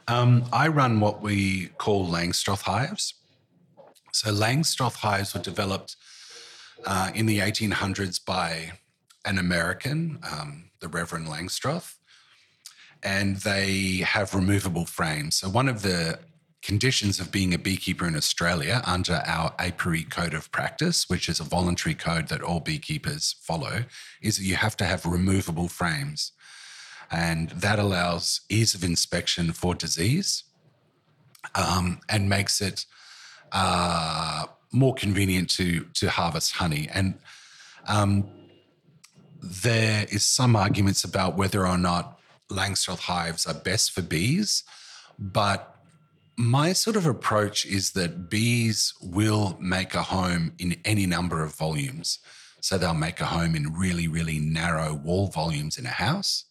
[0.08, 3.16] Um, I run what we call Langstroth hives.
[4.16, 5.98] So Langstroth hives were developed
[6.86, 8.72] uh, in the 1800s by
[9.26, 11.96] an American, um, the Reverend Langstroth,
[13.04, 15.36] and they have removable frames.
[15.36, 16.20] So, one of the
[16.62, 21.42] conditions of being a beekeeper in Australia under our apiary code of practice, which is
[21.42, 23.84] a voluntary code that all beekeepers follow,
[24.22, 26.32] is that you have to have removable frames.
[27.12, 30.46] And that allows ease of inspection for disease
[31.54, 32.86] um, and makes it
[33.52, 36.90] uh, more convenient to, to harvest honey.
[36.94, 37.20] And
[37.88, 38.30] um,
[39.42, 42.20] there is some arguments about whether or not
[42.50, 44.64] Langstroth hives are best for bees,
[45.18, 45.76] but
[46.38, 51.56] my sort of approach is that bees will make a home in any number of
[51.56, 52.20] volumes.
[52.60, 56.45] So they'll make a home in really, really narrow wall volumes in a house.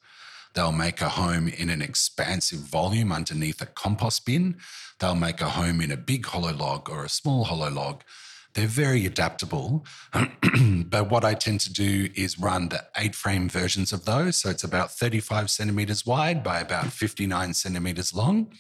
[0.55, 4.57] They'll make a home in an expansive volume underneath a compost bin.
[5.01, 8.05] They'll make a home in a big hollow log or a small hollow log.
[8.55, 9.85] They're very adaptable.
[10.87, 14.37] but what I tend to do is run the eight frame versions of those.
[14.37, 18.53] So it's about 35 centimeters wide by about 59 centimeters long.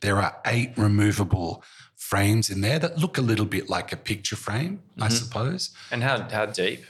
[0.00, 1.64] There are eight removable
[1.96, 5.02] frames in there that look a little bit like a picture frame, mm-hmm.
[5.02, 5.70] I suppose.
[5.90, 6.84] And how, how deep?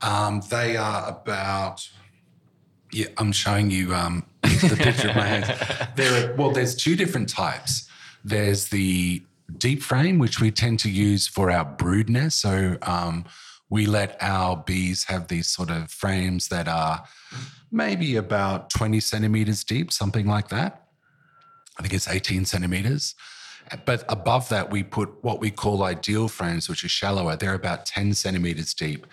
[0.00, 1.88] Um, they are about,
[2.92, 5.48] yeah, I'm showing you um, the picture of my hands.
[5.96, 7.88] There are, well, there's two different types.
[8.24, 9.22] There's the
[9.58, 12.40] deep frame, which we tend to use for our brood nest.
[12.40, 13.24] So um,
[13.68, 17.04] we let our bees have these sort of frames that are
[17.70, 20.86] maybe about 20 centimeters deep, something like that.
[21.78, 23.14] I think it's 18 centimeters.
[23.86, 27.36] But above that, we put what we call ideal frames, which are shallower.
[27.36, 29.06] They're about 10 centimeters deep.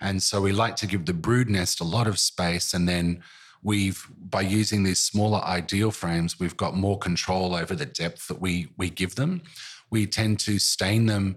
[0.00, 2.74] And so we like to give the brood nest a lot of space.
[2.74, 3.22] And then
[3.62, 8.40] we've, by using these smaller ideal frames, we've got more control over the depth that
[8.40, 9.42] we, we give them.
[9.90, 11.36] We tend to stain them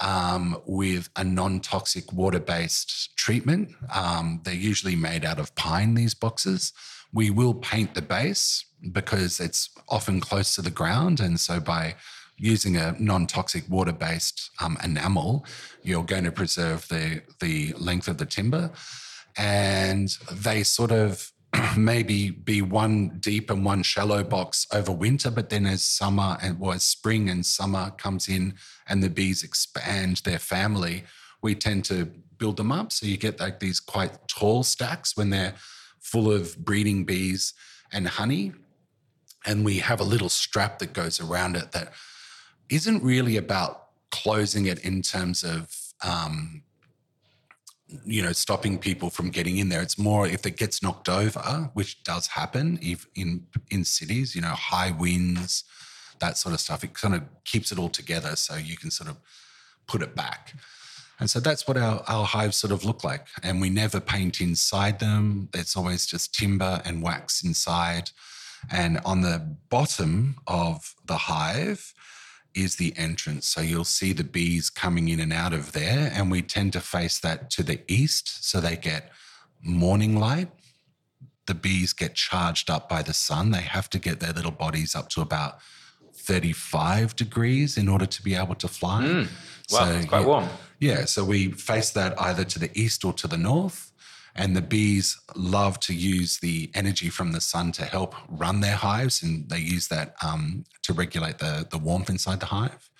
[0.00, 3.74] um, with a non toxic water based treatment.
[3.94, 6.72] Um, they're usually made out of pine, these boxes.
[7.12, 11.20] We will paint the base because it's often close to the ground.
[11.20, 11.94] And so by
[12.36, 15.46] using a non-toxic water-based um, enamel,
[15.82, 18.70] you're going to preserve the the length of the timber,
[19.36, 21.32] and they sort of
[21.76, 26.58] maybe be one deep and one shallow box over winter, but then as summer and
[26.58, 28.54] well, as spring and summer comes in
[28.88, 31.04] and the bees expand their family,
[31.42, 32.92] we tend to build them up.
[32.92, 35.54] So you get like these quite tall stacks when they're
[36.00, 37.54] full of breeding bees
[37.92, 38.52] and honey.
[39.46, 41.92] And we have a little strap that goes around it that
[42.68, 46.62] isn't really about closing it in terms of um,
[48.04, 49.82] you know stopping people from getting in there.
[49.82, 54.42] It's more if it gets knocked over which does happen if in in cities you
[54.42, 55.64] know high winds
[56.20, 56.84] that sort of stuff.
[56.84, 59.16] It kind of keeps it all together so you can sort of
[59.86, 60.54] put it back.
[61.20, 63.26] And so that's what our, our hives sort of look like.
[63.42, 65.48] And we never paint inside them.
[65.54, 68.10] It's always just timber and wax inside.
[68.70, 71.92] And on the bottom of the hive
[72.54, 73.46] is the entrance.
[73.46, 76.10] So you'll see the bees coming in and out of there.
[76.14, 79.10] And we tend to face that to the east so they get
[79.62, 80.48] morning light.
[81.46, 83.50] The bees get charged up by the sun.
[83.50, 85.58] They have to get their little bodies up to about
[86.14, 89.02] 35 degrees in order to be able to fly.
[89.02, 89.28] Mm.
[89.70, 90.48] Wow, so, it's quite yeah, warm.
[90.80, 93.92] Yeah, so we face that either to the east or to the north.
[94.36, 98.74] And the bees love to use the energy from the sun to help run their
[98.74, 102.90] hives, and they use that um, to regulate the, the warmth inside the hive.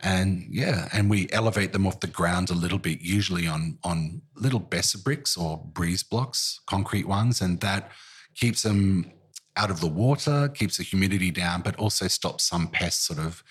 [0.00, 4.22] And yeah, and we elevate them off the ground a little bit, usually on on
[4.36, 7.90] little Besser bricks or breeze blocks, concrete ones, and that
[8.34, 9.10] keeps them
[9.56, 13.42] out of the water, keeps the humidity down, but also stops some pests sort of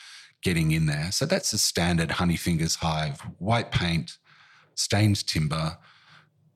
[0.42, 1.12] getting in there.
[1.12, 4.18] So that's a standard honey fingers hive: white paint,
[4.74, 5.78] stained timber,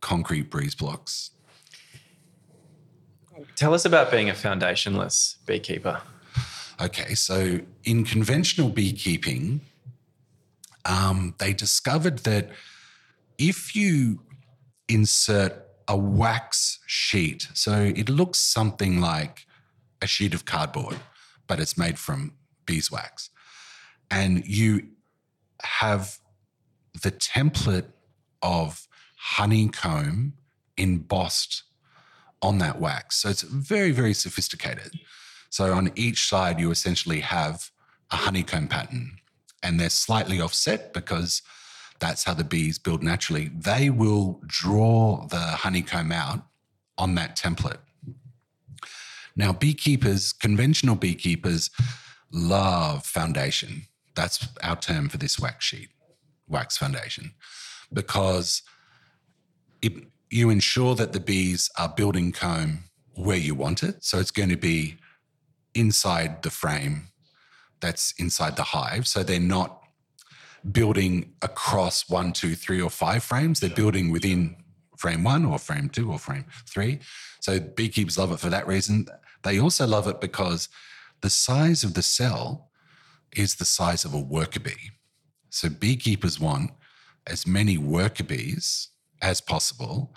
[0.02, 1.32] concrete breeze blocks.
[3.56, 6.02] Tell us about being a foundationless beekeeper.
[6.82, 9.62] Okay, so in conventional beekeeping,
[10.86, 12.50] um, they discovered that
[13.38, 14.22] if you
[14.90, 15.54] insert
[15.88, 19.46] a wax sheet, so it looks something like
[20.02, 20.98] a sheet of cardboard,
[21.48, 22.34] but it's made from
[22.66, 23.30] beeswax,
[24.10, 24.88] and you
[25.62, 26.18] have
[27.04, 27.86] the template
[28.42, 28.88] of
[29.24, 30.34] honeycomb
[30.78, 31.62] embossed
[32.42, 33.18] on that wax.
[33.18, 35.00] So it's very, very sophisticated.
[35.52, 37.70] So on each side, you essentially have
[38.10, 39.18] a honeycomb pattern,
[39.62, 41.44] and they're slightly offset because
[42.00, 43.50] that's how the bees build naturally.
[43.50, 46.44] They will draw the honeycomb out
[46.98, 47.78] on that template.
[49.36, 51.70] Now, beekeepers, conventional beekeepers,
[52.32, 53.84] love foundation.
[54.16, 55.90] That's our term for this wax sheet,
[56.48, 57.34] wax foundation,
[57.94, 58.64] because
[59.82, 59.94] it,
[60.30, 64.04] you ensure that the bees are building comb where you want it.
[64.04, 64.98] So it's going to be
[65.74, 67.08] inside the frame
[67.80, 69.08] that's inside the hive.
[69.08, 69.82] So they're not
[70.72, 73.60] building across one, two, three, or five frames.
[73.60, 74.56] They're building within
[74.98, 77.00] frame one or frame two or frame three.
[77.40, 79.08] So beekeepers love it for that reason.
[79.44, 80.70] They also love it because
[81.22, 82.70] the size of the cell
[83.36, 84.92] is the size of a worker bee.
[85.50, 86.72] So beekeepers want
[87.26, 88.90] as many worker bees
[89.22, 90.14] as possible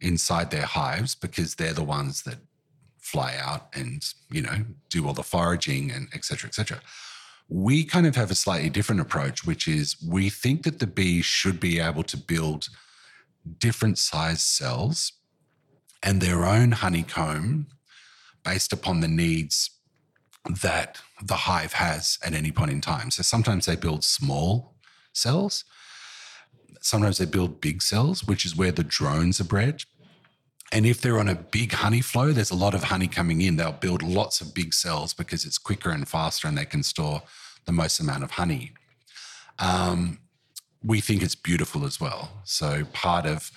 [0.00, 2.38] inside their hives because they're the ones that
[2.98, 6.22] fly out and you know do all the foraging and etc.
[6.22, 6.80] cetera, et cetera.
[7.48, 11.20] We kind of have a slightly different approach, which is we think that the bee
[11.22, 12.68] should be able to build
[13.58, 15.12] different size cells
[16.02, 17.66] and their own honeycomb
[18.44, 19.70] based upon the needs
[20.62, 23.10] that the hive has at any point in time.
[23.10, 24.74] So sometimes they build small
[25.12, 25.64] cells,
[26.82, 29.82] sometimes they build big cells, which is where the drones are bred.
[30.72, 33.56] And if they're on a big honey flow, there's a lot of honey coming in.
[33.56, 37.22] They'll build lots of big cells because it's quicker and faster and they can store
[37.66, 38.72] the most amount of honey.
[39.58, 40.18] Um,
[40.82, 42.30] we think it's beautiful as well.
[42.44, 43.50] So part of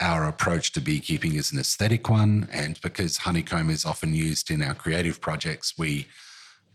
[0.00, 2.48] our approach to beekeeping is an aesthetic one.
[2.52, 6.06] And because honeycomb is often used in our creative projects, we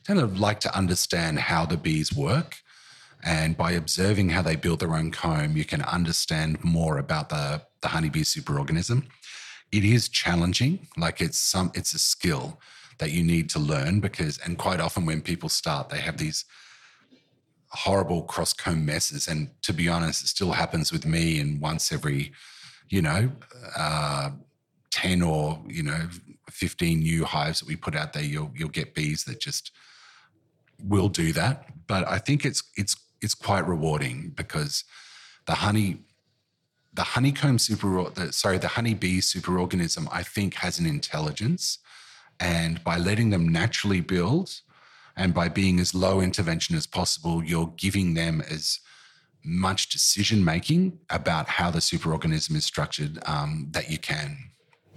[0.08, 2.63] kind of like to understand how the bees work.
[3.26, 7.62] And by observing how they build their own comb, you can understand more about the,
[7.82, 9.06] the honeybee superorganism.
[9.72, 12.60] It is challenging, like it's some it's a skill
[13.00, 16.46] that you need to learn because and quite often when people start, they have these
[17.70, 19.28] horrible cross comb messes.
[19.28, 22.34] And to be honest, it still happens with me and once every
[22.94, 23.32] you know,
[23.76, 24.30] uh,
[24.92, 26.08] 10 or, you know,
[26.52, 29.72] 15 new hives that we put out there, you'll, you'll get bees that just
[30.84, 31.66] will do that.
[31.88, 34.84] But I think it's, it's, it's quite rewarding because
[35.46, 36.00] the honey,
[36.94, 41.80] the honeycomb super, the, sorry, the honeybee superorganism, I think has an intelligence.
[42.40, 44.62] And by letting them naturally build
[45.16, 48.80] and by being as low intervention as possible, you're giving them as
[49.44, 54.38] much decision making about how the superorganism is structured um, that you can.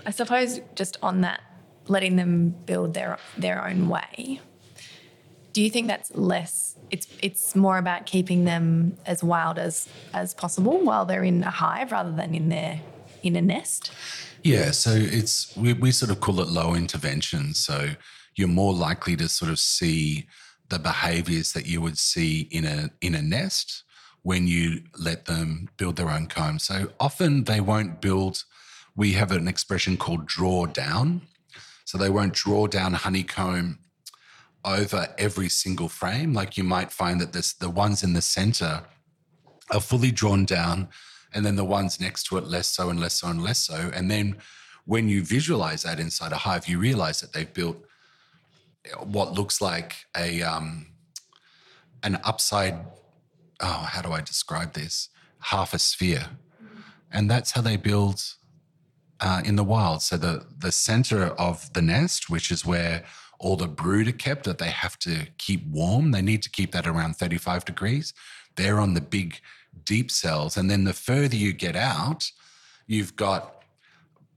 [0.04, 1.40] I suppose just on that,
[1.88, 4.40] letting them build their their own way.
[5.56, 6.76] Do you think that's less?
[6.90, 11.50] It's it's more about keeping them as wild as as possible while they're in a
[11.50, 12.82] hive rather than in their
[13.22, 13.90] in a nest.
[14.42, 17.54] Yeah, so it's we, we sort of call it low intervention.
[17.54, 17.92] So
[18.34, 20.26] you're more likely to sort of see
[20.68, 23.82] the behaviors that you would see in a in a nest
[24.24, 26.58] when you let them build their own comb.
[26.58, 28.44] So often they won't build,
[28.94, 31.22] we have an expression called draw down.
[31.86, 33.78] So they won't draw down honeycomb
[34.66, 36.34] over every single frame.
[36.34, 38.82] Like you might find that this, the ones in the center
[39.72, 40.88] are fully drawn down,
[41.32, 43.90] and then the ones next to it less so and less so and less so.
[43.94, 44.36] And then
[44.84, 47.78] when you visualize that inside a hive, you realize that they've built
[49.02, 50.86] what looks like a um,
[52.02, 52.76] an upside
[53.60, 55.08] oh, how do I describe this?
[55.40, 56.26] Half a sphere.
[57.10, 58.22] And that's how they build
[59.20, 60.02] uh, in the wild.
[60.02, 63.04] So the, the center of the nest, which is where
[63.38, 66.72] all the brood are kept that they have to keep warm, they need to keep
[66.72, 68.14] that around 35 degrees.
[68.56, 69.40] They're on the big,
[69.84, 70.56] deep cells.
[70.56, 72.30] And then the further you get out,
[72.86, 73.62] you've got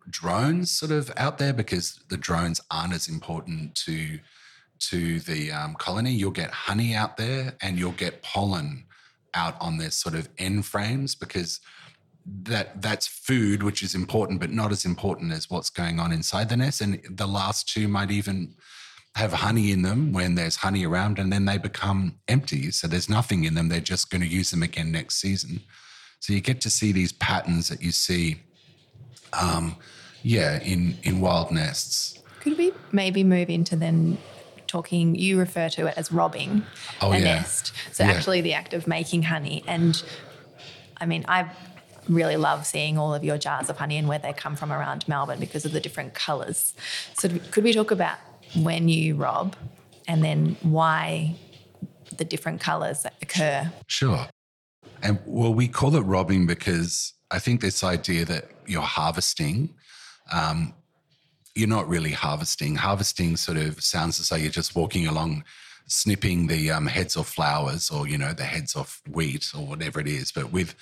[0.09, 4.19] drones sort of out there because the drones aren't as important to
[4.79, 6.11] to the um, colony.
[6.11, 8.85] You'll get honey out there, and you'll get pollen
[9.33, 11.59] out on their sort of end frames because
[12.25, 16.49] that that's food which is important but not as important as what's going on inside
[16.49, 18.53] the nest and the last two might even
[19.15, 23.09] have honey in them when there's honey around and then they become empty so there's
[23.09, 25.59] nothing in them they're just going to use them again next season
[26.19, 28.37] so you get to see these patterns that you see
[29.33, 29.75] um,
[30.23, 34.17] yeah in in wild nests could we maybe move into then
[34.69, 36.63] talking, you refer to it as robbing
[37.01, 37.23] oh, a yeah.
[37.23, 37.73] nest.
[37.91, 38.11] So yeah.
[38.11, 39.63] actually the act of making honey.
[39.67, 40.01] And
[41.01, 41.49] I mean, I
[42.07, 45.07] really love seeing all of your jars of honey and where they come from around
[45.07, 46.73] Melbourne because of the different colours.
[47.15, 48.17] So could we talk about
[48.55, 49.55] when you rob
[50.07, 51.35] and then why
[52.17, 53.71] the different colours that occur?
[53.87, 54.27] Sure.
[55.01, 59.69] And well, we call it robbing because I think this idea that you're harvesting
[60.31, 60.73] um,
[61.55, 62.75] you're not really harvesting.
[62.75, 65.43] Harvesting sort of sounds as though you're just walking along,
[65.87, 69.99] snipping the um, heads off flowers or you know the heads off wheat or whatever
[69.99, 70.31] it is.
[70.31, 70.75] But with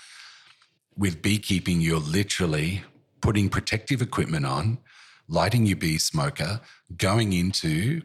[0.98, 2.84] with beekeeping, you're literally
[3.22, 4.78] putting protective equipment on,
[5.28, 6.62] lighting your bee smoker,
[6.98, 8.02] going into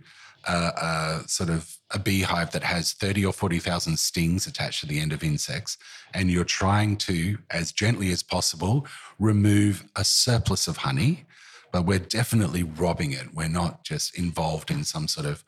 [0.48, 4.98] a, a, sort of a beehive that has 30 or 40,000 stings attached to the
[4.98, 5.78] end of insects,
[6.14, 8.86] and you're trying to, as gently as possible,
[9.18, 11.26] remove a surplus of honey
[11.72, 13.34] but we're definitely robbing it.
[13.34, 15.42] We're not just involved in some sort of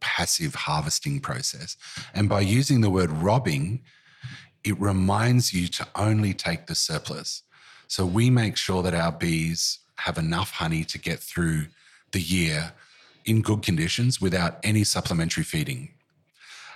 [0.00, 1.76] passive harvesting process.
[2.12, 3.82] And by using the word robbing,
[4.64, 7.42] it reminds you to only take the surplus.
[7.86, 11.66] So we make sure that our bees have enough honey to get through
[12.12, 12.72] the year
[13.24, 15.90] in good conditions without any supplementary feeding.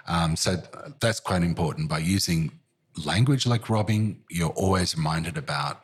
[0.06, 0.62] Um, so
[1.00, 1.88] that's quite important.
[1.88, 2.52] By using
[3.04, 5.82] language like robbing, you're always reminded about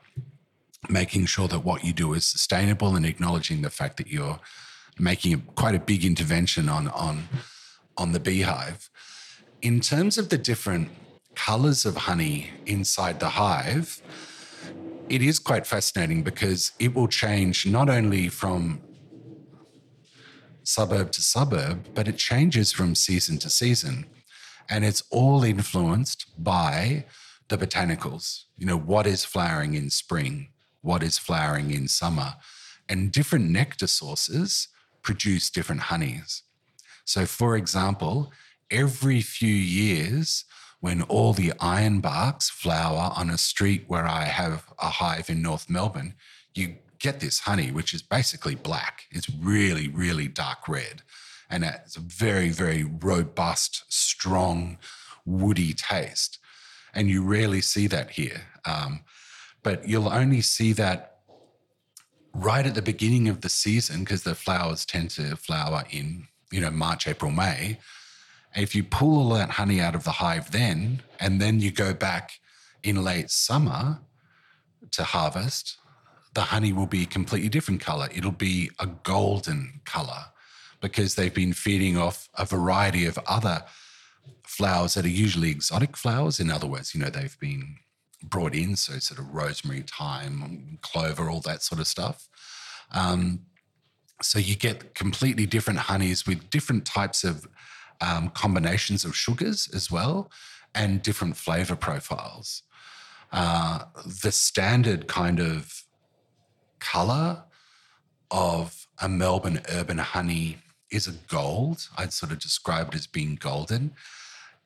[0.89, 4.41] making sure that what you do is sustainable and acknowledging the fact that you're
[4.99, 7.29] making a, quite a big intervention on on
[7.97, 8.91] on the beehive.
[9.63, 10.89] In terms of the different
[11.35, 14.03] colors of honey inside the hive,
[15.09, 18.81] it is quite fascinating because it will change not only from
[20.63, 24.05] suburb to suburb, but it changes from season to season.
[24.69, 27.07] And it's all influenced by
[27.49, 28.45] the botanicals.
[28.59, 30.49] You know, what is flowering in spring?
[30.83, 32.35] What is flowering in summer?
[32.89, 34.69] And different nectar sources
[35.03, 36.43] produce different honeys.
[37.07, 38.31] So, for example,
[38.71, 40.45] every few years,
[40.81, 45.69] when all the ironbarks flower on a street where I have a hive in North
[45.69, 46.15] Melbourne,
[46.55, 49.07] you get this honey, which is basically black.
[49.11, 51.03] It's really, really dark red.
[51.51, 54.79] And it's a very, very robust, strong,
[55.25, 56.39] woody taste.
[56.95, 58.43] And you rarely see that here.
[58.65, 59.01] Um,
[59.63, 61.19] but you'll only see that
[62.35, 66.61] right at the beginning of the season because the flowers tend to flower in, you
[66.61, 67.79] know, March, April, May.
[68.57, 71.95] If you pull all that honey out of the hive then, and then you go
[71.95, 72.33] back
[72.83, 74.01] in late summer
[74.93, 75.77] to harvest,
[76.35, 78.09] the honey will be a completely different color.
[78.15, 80.27] It'll be a golden color
[80.81, 83.65] because they've been feeding off a variety of other
[84.45, 86.41] flowers that are usually exotic flowers.
[86.41, 87.77] In other words, you know, they've been
[88.23, 92.29] brought in, so sort of rosemary, thyme, clover, all that sort of stuff.
[92.93, 93.41] Um,
[94.23, 97.47] so you get completely different honeys with different types of
[98.01, 100.31] um, combinations of sugars as well,
[100.75, 102.63] and different flavor profiles.
[103.33, 103.85] Uh,
[104.23, 105.85] the standard kind of
[106.79, 107.45] color
[108.31, 110.59] of a Melbourne urban honey
[110.91, 111.89] is a gold.
[111.97, 113.93] I'd sort of describe it as being golden.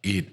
[0.03, 0.29] It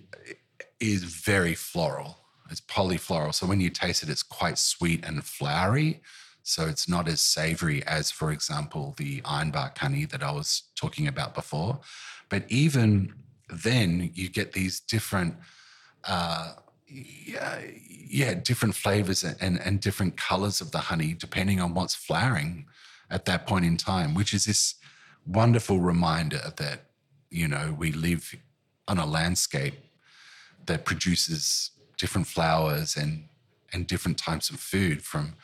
[0.79, 2.17] is very floral.
[2.49, 3.33] It's polyfloral.
[3.33, 6.01] So when you taste it, it's quite sweet and flowery.
[6.49, 11.07] So it's not as savory as, for example, the ironbark honey that I was talking
[11.07, 11.79] about before.
[12.27, 13.13] But even
[13.49, 15.35] then, you get these different,
[16.05, 16.53] uh,
[16.87, 22.65] yeah, yeah, different flavors and, and different colors of the honey depending on what's flowering
[23.11, 24.73] at that point in time, which is this
[25.27, 26.85] wonderful reminder that,
[27.29, 28.35] you know, we live
[28.87, 29.75] on a landscape
[30.65, 33.25] that produces different flowers and
[33.71, 35.35] and different types of food from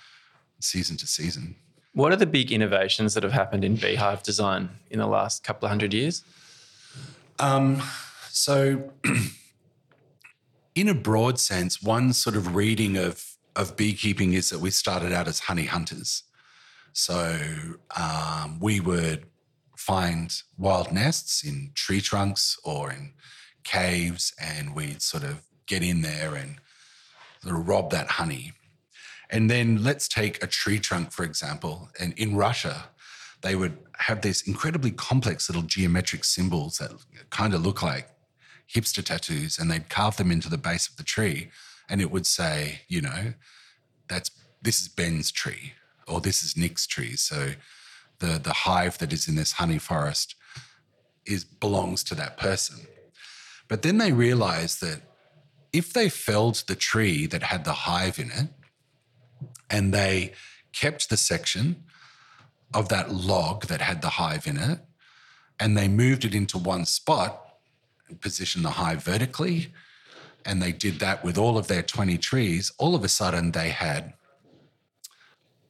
[0.66, 1.56] season to season.
[1.94, 5.66] What are the big innovations that have happened in beehive design in the last couple
[5.66, 6.24] of hundred years?
[7.40, 7.82] Um,
[8.30, 8.92] so,
[10.76, 15.14] in a broad sense, one sort of reading of of beekeeping is that we started
[15.14, 16.24] out as honey hunters.
[16.94, 17.38] So
[17.96, 19.26] um, we would
[19.78, 23.14] find wild nests in tree trunks or in
[23.64, 26.58] caves, and we'd sort of get in there and
[27.42, 28.54] sort of rob that honey.
[29.30, 31.90] And then let's take a tree trunk, for example.
[32.00, 32.86] And in Russia,
[33.42, 36.92] they would have these incredibly complex little geometric symbols that
[37.30, 38.10] kind of look like
[38.74, 41.50] hipster tattoos, and they'd carve them into the base of the tree.
[41.88, 43.34] And it would say, you know,
[44.08, 45.74] that's this is Ben's tree,
[46.08, 47.16] or this is Nick's tree.
[47.16, 47.52] So
[48.20, 50.36] the the hive that is in this honey forest
[51.26, 52.88] is belongs to that person.
[53.68, 55.02] But then they realized that
[55.74, 58.50] if they felled the tree that had the hive in it
[59.70, 60.34] and they
[60.74, 61.84] kept the section
[62.74, 64.80] of that log that had the hive in it
[65.60, 67.58] and they moved it into one spot
[68.08, 69.72] and positioned the hive vertically
[70.46, 72.72] and they did that with all of their 20 trees.
[72.78, 74.14] All of a sudden they had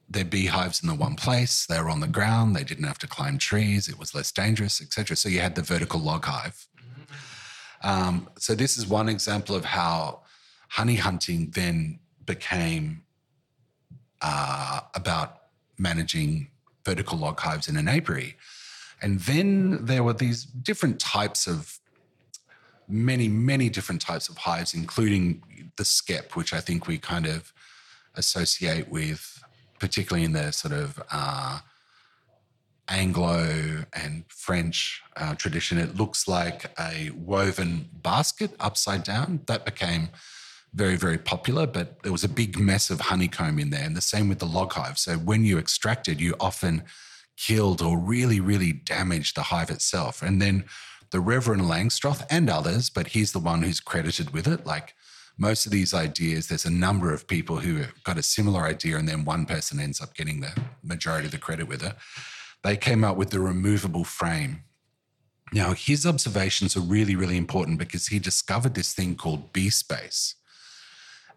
[0.08, 1.64] their beehives in the one place.
[1.66, 2.54] They were on the ground.
[2.54, 3.88] They didn't have to climb trees.
[3.88, 6.66] It was less dangerous etc so you had the vertical log hive.
[7.82, 10.22] Um, so this is one example of how
[10.70, 13.02] honey hunting then became
[14.20, 15.42] uh, about
[15.78, 16.48] managing
[16.84, 18.36] vertical log hives in an apiary.
[19.02, 21.78] And then there were these different types of
[22.88, 25.42] many, many different types of hives, including
[25.76, 27.52] the skep, which I think we kind of
[28.14, 29.42] associate with,
[29.78, 31.58] particularly in the sort of uh,
[32.88, 35.78] Anglo and French uh, tradition.
[35.78, 39.40] It looks like a woven basket upside down.
[39.46, 40.08] That became
[40.76, 43.84] very, very popular, but there was a big mess of honeycomb in there.
[43.84, 44.98] And the same with the log hive.
[44.98, 46.84] So when you extracted, you often
[47.36, 50.22] killed or really, really damaged the hive itself.
[50.22, 50.64] And then
[51.10, 54.64] the Reverend Langstroth and others, but he's the one who's credited with it.
[54.64, 54.94] Like
[55.36, 59.08] most of these ideas, there's a number of people who got a similar idea, and
[59.08, 60.52] then one person ends up getting the
[60.82, 61.94] majority of the credit with it
[62.66, 64.64] they came up with the removable frame.
[65.52, 70.34] Now, his observations are really, really important because he discovered this thing called bee space.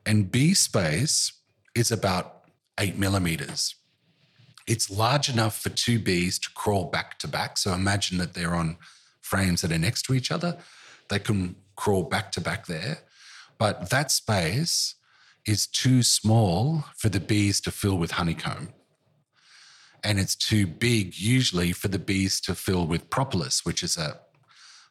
[0.10, 1.34] And bee space
[1.76, 2.46] is about
[2.80, 3.76] eight millimeters.
[4.66, 7.60] It's large enough for two bees to crawl back to back.
[7.60, 8.78] So imagine that they're on
[9.22, 10.58] frames that are next to each other.
[11.10, 13.02] They can crawl back to back there.
[13.60, 14.96] But that space
[15.46, 18.70] is too small for the bees to fill with honeycomb.
[20.04, 24.20] And it's too big, usually, for the bees to fill with propolis, which is a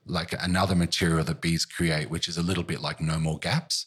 [0.07, 3.87] like another material that bees create, which is a little bit like no more gaps.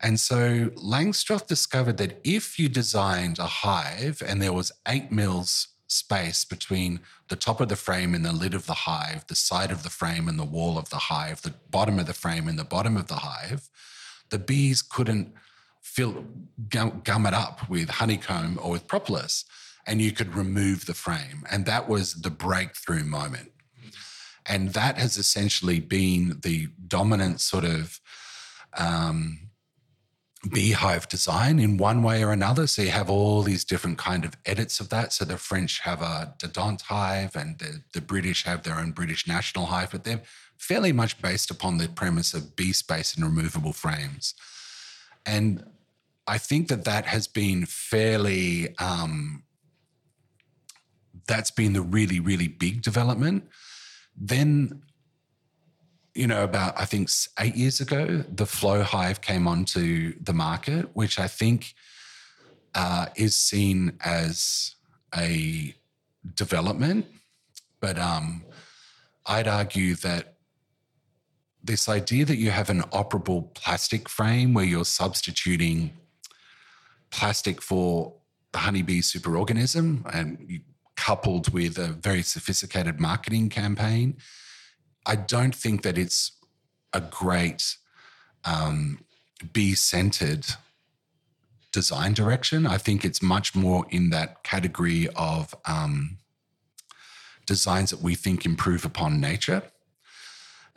[0.00, 5.68] And so Langstroth discovered that if you designed a hive and there was eight mils
[5.88, 9.70] space between the top of the frame and the lid of the hive, the side
[9.70, 12.58] of the frame and the wall of the hive, the bottom of the frame and
[12.58, 13.68] the bottom of the hive,
[14.30, 15.32] the bees couldn't
[15.80, 16.26] fill
[16.68, 19.44] gum, gum it up with honeycomb or with propolis,
[19.86, 21.44] and you could remove the frame.
[21.50, 23.52] And that was the breakthrough moment.
[24.44, 28.00] And that has essentially been the dominant sort of
[28.76, 29.47] um,
[30.48, 32.66] beehive design in one way or another.
[32.66, 35.12] So you have all these different kind of edits of that.
[35.12, 39.26] So the French have a Dadant hive and the, the British have their own British
[39.26, 40.22] national hive, but they're
[40.56, 44.34] fairly much based upon the premise of bee space and removable frames.
[45.24, 45.64] And
[46.26, 49.44] I think that that has been fairly, um,
[51.26, 53.48] that's been the really, really big development.
[54.16, 54.82] Then
[56.14, 60.90] you know, about I think eight years ago, the Flow Hive came onto the market,
[60.94, 61.74] which I think
[62.74, 64.74] uh, is seen as
[65.16, 65.74] a
[66.34, 67.06] development.
[67.80, 68.44] But um,
[69.26, 70.34] I'd argue that
[71.62, 75.92] this idea that you have an operable plastic frame where you're substituting
[77.10, 78.14] plastic for
[78.52, 80.60] the honeybee superorganism and
[80.96, 84.16] coupled with a very sophisticated marketing campaign
[85.06, 86.32] I don't think that it's
[86.92, 87.76] a great
[88.44, 89.00] um,
[89.52, 90.46] bee centered
[91.72, 92.66] design direction.
[92.66, 96.18] I think it's much more in that category of um,
[97.46, 99.62] designs that we think improve upon nature.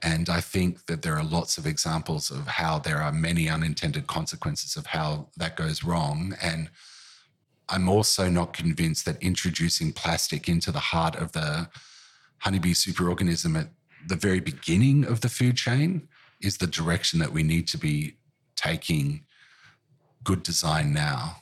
[0.03, 4.07] And I think that there are lots of examples of how there are many unintended
[4.07, 6.35] consequences of how that goes wrong.
[6.41, 6.69] And
[7.69, 11.69] I'm also not convinced that introducing plastic into the heart of the
[12.39, 13.69] honeybee superorganism at
[14.07, 16.07] the very beginning of the food chain
[16.41, 18.15] is the direction that we need to be
[18.55, 19.23] taking
[20.23, 21.37] good design now.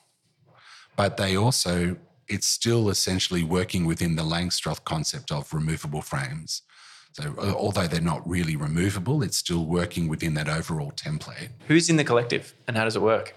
[0.96, 1.98] But they also,
[2.28, 6.62] it's still essentially working within the Langstroth concept of removable frames.
[7.14, 11.50] So, although they're not really removable, it's still working within that overall template.
[11.68, 13.34] Who's in the collective and how does it work?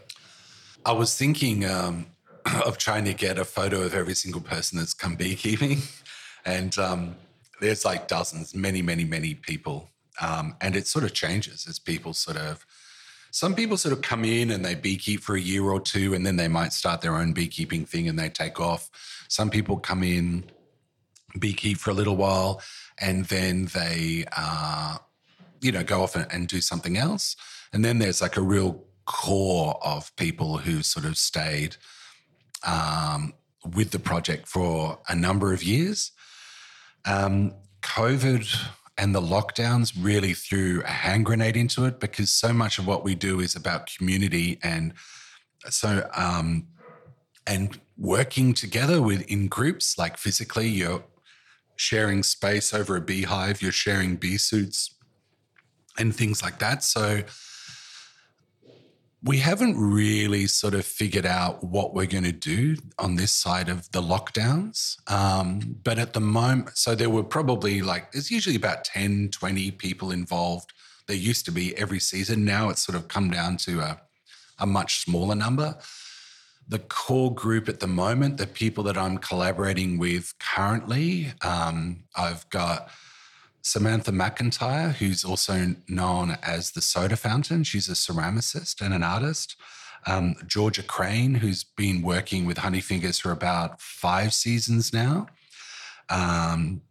[0.85, 2.07] I was thinking um,
[2.67, 5.83] of trying to get a photo of every single person that's come beekeeping.
[6.45, 7.15] And um,
[7.63, 9.89] there's like dozens, many, many, many people.
[10.21, 12.67] Um, and it sort of changes as people sort of,
[13.31, 16.27] some people sort of come in and they beekeep for a year or two and
[16.27, 18.91] then they might start their own beekeeping thing and they take off.
[19.29, 20.45] Some people come in,
[21.39, 22.61] beekeep for a little while,
[22.99, 24.99] and then they, uh,
[25.63, 27.37] you know, go off and, and do something else.
[27.73, 31.77] And then there's like a real core of people who sort of stayed
[32.67, 33.33] um,
[33.75, 36.13] with the project for a number of years.
[37.05, 38.49] Um, COVID
[38.99, 43.03] and the lockdowns really threw a hand grenade into it because so much of what
[43.05, 44.93] we do is about community and
[45.69, 46.69] so um,
[47.47, 51.05] and working together with in groups like physically you're
[51.77, 54.95] sharing space over a beehive you're sharing bee suits
[55.99, 56.83] and things like that.
[56.83, 57.23] So
[59.25, 63.69] we haven't really sort of figured out what we're going to do on this side
[63.69, 64.99] of the lockdowns.
[65.11, 69.71] Um, but at the moment, so there were probably like, there's usually about 10, 20
[69.73, 70.73] people involved.
[71.07, 72.45] There used to be every season.
[72.45, 74.01] Now it's sort of come down to a,
[74.59, 75.77] a much smaller number.
[76.67, 82.49] The core group at the moment, the people that I'm collaborating with currently, um, I've
[82.51, 82.89] got
[83.63, 87.63] Samantha McIntyre, who's also known as the Soda Fountain.
[87.65, 89.57] She's a ceramicist and an artist.
[90.05, 95.29] Um, Georgia Crane, who's been working with Honeyfingers for about five seasons now.
[96.11, 96.83] Um,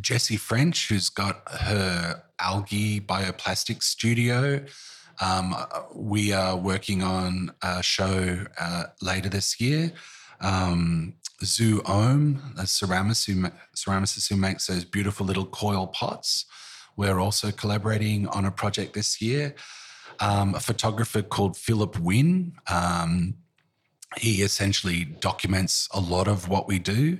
[0.00, 4.64] Jessie French, who's got her algae bioplastic studio.
[5.20, 5.54] Um,
[5.94, 9.92] we are working on a show uh, later this year.
[10.40, 16.44] Um, Zhu Ohmu, a ceramicist who, ceramicist who makes those beautiful little coil pots.
[16.96, 19.54] We're also collaborating on a project this year.
[20.20, 22.52] Um, a photographer called Philip Wynn.
[22.70, 23.36] Um,
[24.18, 27.18] he essentially documents a lot of what we do.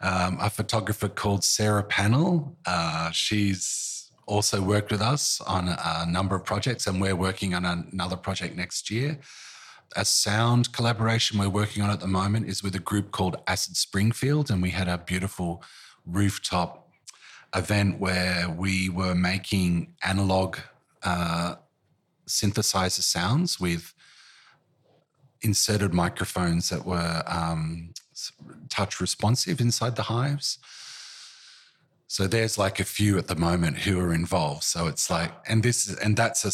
[0.00, 2.56] Um, a photographer called Sarah Pannell.
[2.66, 7.64] Uh, she's also worked with us on a, number of projects, and we're working on
[7.64, 9.20] another project next year
[9.96, 13.76] a sound collaboration we're working on at the moment is with a group called Acid
[13.76, 15.62] Springfield, and we had a beautiful
[16.06, 16.88] rooftop
[17.54, 20.58] event where we were making analog
[21.02, 21.56] uh,
[22.26, 23.94] synthesizer sounds with
[25.42, 27.92] inserted microphones that were um,
[28.68, 30.58] touch responsive inside the hives.
[32.06, 34.62] So there's like a few at the moment who are involved.
[34.62, 36.52] So it's like, and this, and that's a,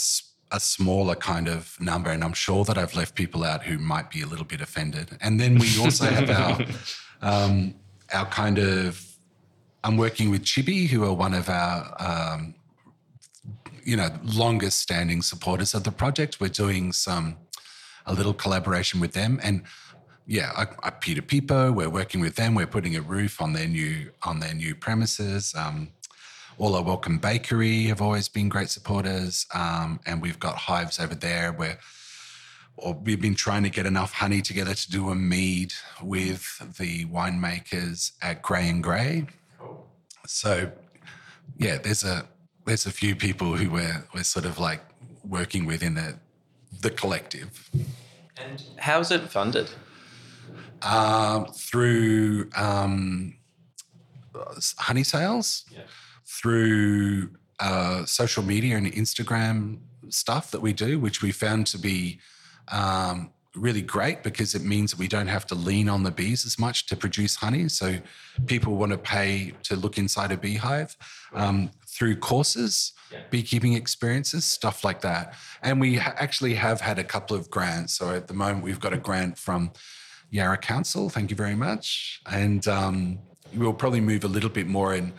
[0.53, 2.11] a smaller kind of number.
[2.11, 5.17] And I'm sure that I've left people out who might be a little bit offended.
[5.21, 6.67] And then we also have our,
[7.23, 7.75] um,
[8.13, 9.05] our kind of,
[9.85, 12.55] I'm working with Cibi, who are one of our, um,
[13.85, 16.41] you know, longest standing supporters of the project.
[16.41, 17.37] We're doing some,
[18.07, 19.41] a little collaboration with them.
[19.43, 19.63] And
[20.27, 22.55] yeah, I, I, Pidapipo, we're working with them.
[22.55, 25.55] We're putting a roof on their new on their new premises.
[25.57, 25.89] Um,
[26.61, 31.15] All Are Welcome Bakery have always been great supporters, um, and we've got hives over
[31.15, 31.79] there where.
[32.77, 36.45] Or we've been trying to get enough honey together to do a mead with
[36.79, 39.27] the winemakers at Grey and Grey.
[40.27, 40.71] So,
[41.59, 42.27] yeah, there's a
[42.67, 44.83] there's a few people who we're we're sort of like
[45.27, 46.19] working with in the
[46.81, 47.71] the collective.
[48.37, 49.71] And how's it funded?
[50.83, 53.37] Um, through um,
[54.79, 55.83] honey sales, yeah.
[56.31, 59.79] Through uh, social media and Instagram
[60.09, 62.21] stuff that we do, which we found to be
[62.69, 66.47] um, really great because it means that we don't have to lean on the bees
[66.47, 67.69] as much to produce honey.
[67.69, 67.99] So
[68.47, 70.97] people want to pay to look inside a beehive
[71.35, 72.93] um, through courses,
[73.31, 75.35] beekeeping experiences, stuff like that.
[75.63, 77.95] And we ha- actually have had a couple of grants.
[77.95, 79.73] So at the moment, we've got a grant from
[80.31, 81.11] Yarra Council.
[81.11, 82.21] Thank you very much.
[82.31, 83.19] And um,
[83.53, 85.13] we'll probably move a little bit more in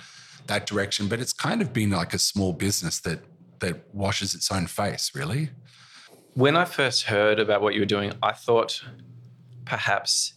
[0.51, 1.07] that direction.
[1.07, 3.19] But it's kind of been like a small business that
[3.59, 5.49] that washes its own face, really.
[6.33, 8.83] When I first heard about what you were doing, I thought
[9.65, 10.33] perhaps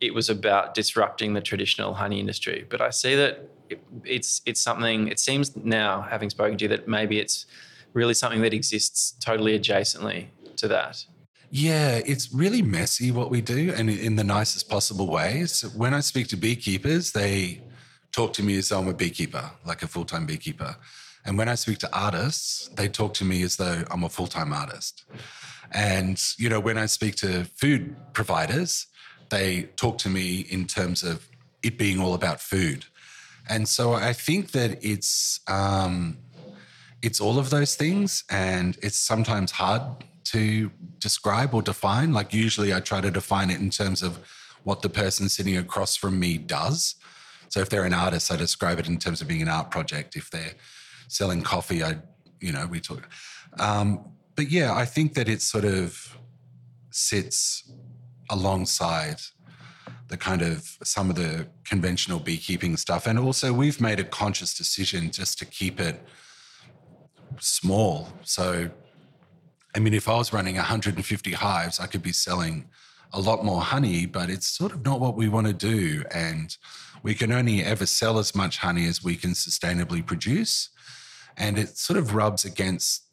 [0.00, 2.66] it was about disrupting the traditional honey industry.
[2.68, 5.08] But I see that it, it's it's something.
[5.08, 7.46] It seems now, having spoken to you, that maybe it's
[7.92, 10.26] really something that exists totally adjacently
[10.56, 11.04] to that.
[11.50, 15.62] Yeah, it's really messy what we do, and in the nicest possible ways.
[15.76, 17.62] When I speak to beekeepers, they
[18.14, 20.76] talk to me as though I'm a beekeeper, like a full time beekeeper.
[21.24, 24.28] And when I speak to artists, they talk to me as though I'm a full
[24.28, 25.04] time artist.
[25.72, 28.86] And, you know, when I speak to food providers,
[29.30, 31.28] they talk to me in terms of
[31.62, 32.84] it being all about food.
[33.48, 36.18] And so I think that it's, um,
[37.02, 39.82] it's all of those things, and it's sometimes hard
[40.24, 42.12] to describe or define.
[42.12, 44.18] Like usually I try to define it in terms of
[44.62, 46.94] what the person sitting across from me does.
[47.48, 50.16] So if they're an artist, I describe it in terms of being an art project.
[50.16, 50.54] If they're
[51.08, 51.98] selling coffee, I,
[52.40, 53.08] you know, we talk.
[53.58, 56.18] Um, but yeah, I think that it sort of
[56.90, 57.70] sits
[58.30, 59.20] alongside
[60.08, 63.06] the kind of some of the conventional beekeeping stuff.
[63.06, 66.00] And also, we've made a conscious decision just to keep it
[67.38, 68.08] small.
[68.22, 68.70] So
[69.74, 72.68] I mean, if I was running 150 hives, I could be selling
[73.12, 76.04] a lot more honey, but it's sort of not what we want to do.
[76.10, 76.56] And
[77.02, 80.70] we can only ever sell as much honey as we can sustainably produce.
[81.36, 83.04] And it sort of rubs against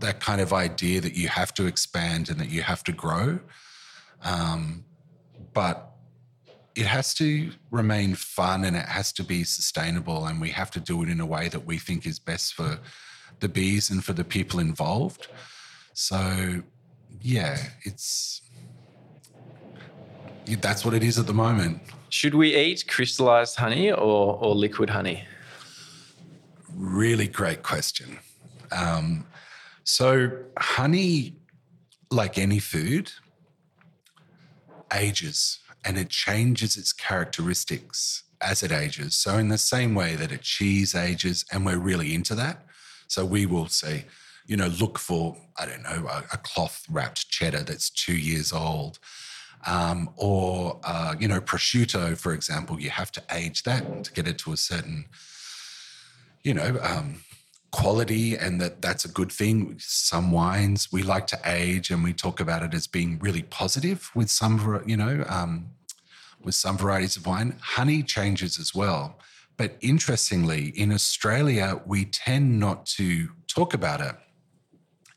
[0.00, 3.38] that kind of idea that you have to expand and that you have to grow.
[4.24, 4.84] Um,
[5.52, 5.92] but
[6.74, 10.26] it has to remain fun and it has to be sustainable.
[10.26, 12.78] And we have to do it in a way that we think is best for
[13.40, 15.28] the bees and for the people involved.
[15.92, 16.62] So,
[17.20, 18.41] yeah, it's
[20.46, 21.80] that's what it is at the moment.
[22.08, 25.24] Should we eat crystallized honey or, or liquid honey?
[26.74, 28.18] Really great question.
[28.70, 29.26] Um,
[29.84, 31.36] so, honey,
[32.10, 33.12] like any food,
[34.94, 39.14] ages and it changes its characteristics as it ages.
[39.14, 42.64] So, in the same way that a cheese ages, and we're really into that.
[43.08, 44.06] So, we will say,
[44.46, 48.52] you know, look for, I don't know, a, a cloth wrapped cheddar that's two years
[48.52, 48.98] old.
[49.66, 54.26] Um, or, uh, you know, prosciutto, for example, you have to age that to get
[54.26, 55.06] it to a certain,
[56.42, 57.22] you know, um,
[57.70, 59.76] quality and that that's a good thing.
[59.78, 64.10] Some wines we like to age and we talk about it as being really positive
[64.14, 65.70] with some, you know, um,
[66.42, 67.56] with some varieties of wine.
[67.60, 69.18] Honey changes as well.
[69.56, 74.16] But interestingly, in Australia, we tend not to talk about it.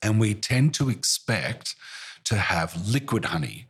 [0.02, 1.76] And we tend to expect
[2.26, 3.68] to have liquid honey,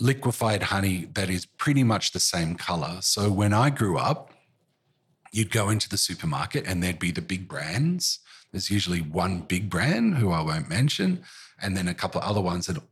[0.00, 2.98] liquefied honey that is pretty much the same color.
[3.00, 4.32] So when I grew up,
[5.32, 8.18] you'd go into the supermarket and there'd be the big brands.
[8.50, 11.22] There's usually one big brand who I won't mention,
[11.62, 12.82] and then a couple of other ones that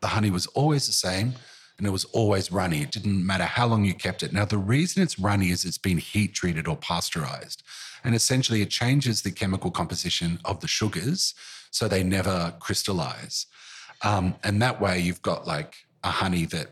[0.00, 1.34] the honey was always the same
[1.78, 2.82] and it was always runny.
[2.82, 4.32] It didn't matter how long you kept it.
[4.32, 7.62] Now, the reason it's runny is it's been heat treated or pasteurized.
[8.02, 11.34] And essentially, it changes the chemical composition of the sugars
[11.70, 13.46] so they never crystallize.
[14.02, 16.68] Um, and that way you've got like a honey that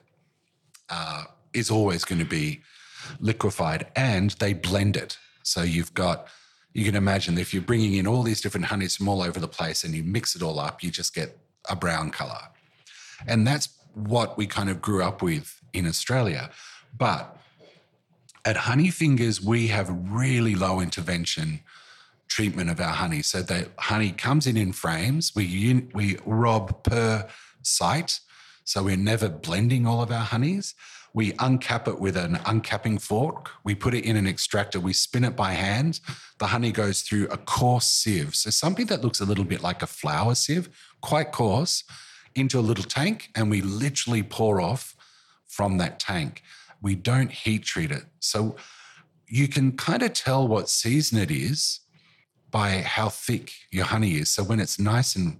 [0.88, 2.62] uh, is always going to be
[3.20, 5.18] liquefied and they blend it.
[5.42, 6.28] So you've got,
[6.72, 9.48] you can imagine if you're bringing in all these different honeys from all over the
[9.48, 12.40] place and you mix it all up, you just get a brown color.
[13.26, 16.50] And that's what we kind of grew up with in Australia.
[16.96, 17.36] But
[18.44, 21.60] at Honey Fingers, we have really low intervention
[22.28, 23.22] treatment of our honey.
[23.22, 25.32] So the honey comes in in frames.
[25.34, 27.28] We we rob per
[27.62, 28.20] site,
[28.64, 30.74] so we're never blending all of our honeys.
[31.12, 33.50] We uncap it with an uncapping fork.
[33.62, 34.80] We put it in an extractor.
[34.80, 36.00] We spin it by hand.
[36.38, 38.34] The honey goes through a coarse sieve.
[38.34, 40.68] So something that looks a little bit like a flour sieve,
[41.00, 41.84] quite coarse,
[42.34, 44.96] into a little tank, and we literally pour off
[45.46, 46.42] from that tank.
[46.82, 48.04] We don't heat treat it.
[48.18, 48.56] So
[49.28, 51.80] you can kind of tell what season it is
[52.50, 54.30] by how thick your honey is.
[54.30, 55.38] So when it's nice and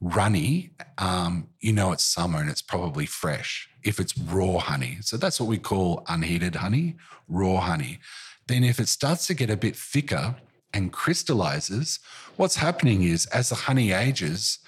[0.00, 4.98] runny, um, you know it's summer and it's probably fresh if it's raw honey.
[5.00, 6.96] So that's what we call unheated honey,
[7.28, 7.98] raw honey.
[8.46, 10.36] Then if it starts to get a bit thicker
[10.72, 12.00] and crystallizes,
[12.36, 14.58] what's happening is as the honey ages,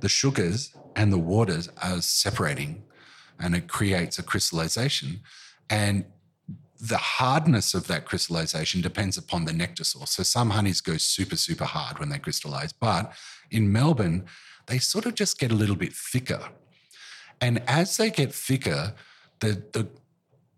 [0.00, 2.84] the sugars and the waters are separating
[3.38, 5.20] and it creates a crystallization.
[5.70, 6.04] And
[6.80, 10.10] the hardness of that crystallization depends upon the nectar source.
[10.12, 13.12] So some honeys go super, super hard when they crystallize, but
[13.50, 14.26] in Melbourne,
[14.68, 16.48] they sort of just get a little bit thicker.
[17.40, 18.94] And as they get thicker,
[19.40, 19.88] the, the,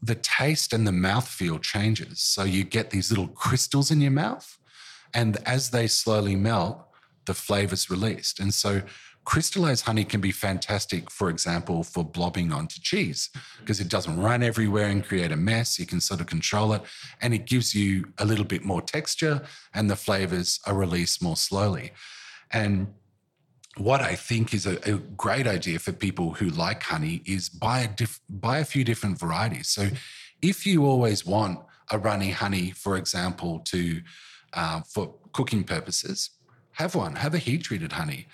[0.03, 2.21] the taste and the mouthfeel changes.
[2.21, 4.59] So you get these little crystals in your mouth.
[5.13, 6.87] And as they slowly melt,
[7.27, 8.41] the flavor's released.
[8.41, 8.83] And so
[9.25, 14.43] Crystallized honey can be fantastic, for example, for blobbing onto cheese because it doesn't run
[14.43, 15.79] everywhere and create a mess.
[15.79, 16.83] You can sort of control it
[17.21, 19.43] and it gives you a little bit more texture
[19.75, 21.93] and the flavors are released more slowly.
[22.51, 22.89] And
[23.77, 27.81] what I think is a, a, great idea for people who like honey is buy
[27.81, 29.69] a diff, buy a few different varieties.
[29.69, 29.89] So,
[30.43, 31.61] if you always want
[31.91, 34.01] a runny honey, for example, to
[34.53, 36.31] uh, for cooking purposes,
[36.73, 37.17] have one.
[37.17, 38.27] Have a heat treated honey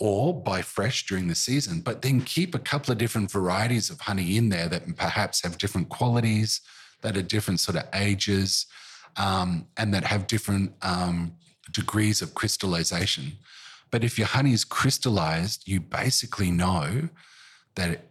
[0.00, 4.00] or buy fresh during the season, but then keep a couple of different varieties of
[4.00, 6.60] honey in there that perhaps have different qualities,
[7.02, 8.66] that are different sort of ages,
[9.16, 11.32] um, and that have different um,
[11.72, 13.32] degrees of crystallization.
[13.90, 17.08] But if your honey is crystallized, you basically know
[17.74, 18.08] that it,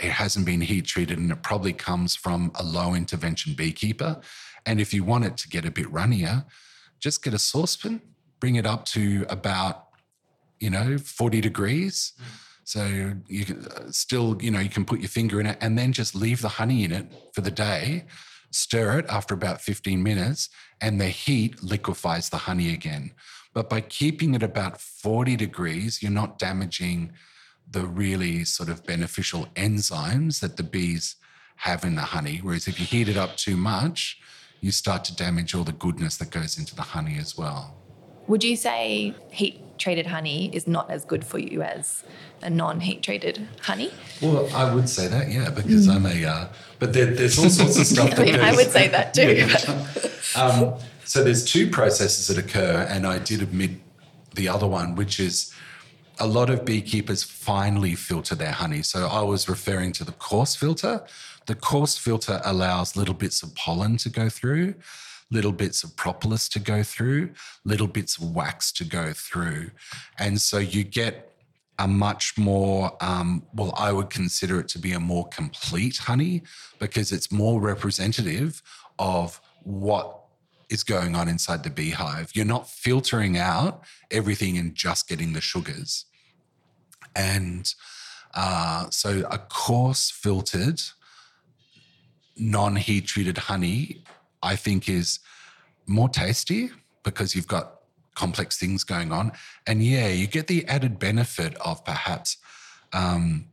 [0.00, 4.20] it hasn't been heat treated and it probably comes from a low intervention beekeeper.
[4.66, 6.44] And if you want it to get a bit runnier,
[6.98, 8.00] just get a saucepan,
[8.38, 9.90] bring it up to about
[10.60, 12.12] you know, 40 degrees.
[12.64, 15.76] So you can uh, still, you know, you can put your finger in it and
[15.76, 18.04] then just leave the honey in it for the day,
[18.50, 20.50] stir it after about 15 minutes,
[20.80, 23.12] and the heat liquefies the honey again.
[23.52, 27.12] But by keeping it about 40 degrees, you're not damaging
[27.70, 31.16] the really sort of beneficial enzymes that the bees
[31.56, 32.40] have in the honey.
[32.42, 34.20] Whereas if you heat it up too much,
[34.60, 37.76] you start to damage all the goodness that goes into the honey as well.
[38.26, 42.04] Would you say heat treated honey is not as good for you as
[42.42, 43.90] a non-heat treated honey.
[44.20, 45.94] Well, I would say that, yeah, because mm.
[45.96, 46.24] I'm a.
[46.24, 46.48] Uh,
[46.78, 48.12] but there, there's all sorts of stuff.
[48.18, 49.30] I, mean, I would say that too.
[50.36, 50.42] Yeah.
[50.42, 50.74] um,
[51.10, 53.72] so there's two processes that occur, and I did admit
[54.36, 55.52] the other one, which is
[56.20, 58.82] a lot of beekeepers finely filter their honey.
[58.82, 61.04] So I was referring to the coarse filter.
[61.46, 64.76] The coarse filter allows little bits of pollen to go through
[65.32, 67.30] little bits of propolis to go through,
[67.64, 69.70] little bits of wax to go through.
[70.18, 71.32] And so you get
[71.78, 76.42] a much more, um, well, I would consider it to be a more complete honey
[76.78, 78.62] because it's more representative
[78.98, 80.19] of what
[80.70, 82.30] is going on inside the beehive.
[82.34, 86.06] You're not filtering out everything and just getting the sugars.
[87.14, 87.72] And
[88.34, 90.80] uh, so a coarse filtered,
[92.36, 94.04] non heat treated honey
[94.42, 95.20] I think is
[95.86, 96.70] more tasty
[97.02, 97.80] because you've got
[98.14, 99.32] complex things going on.
[99.66, 102.38] And yeah, you get the added benefit of perhaps
[102.92, 103.46] um,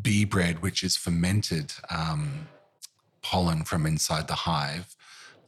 [0.00, 2.48] bee bread, which is fermented um,
[3.22, 4.94] pollen from inside the hive.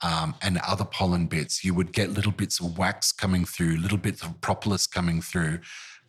[0.02, 3.98] Um, and other pollen bits, you would get little bits of wax coming through, little
[3.98, 5.60] bits of propolis coming through.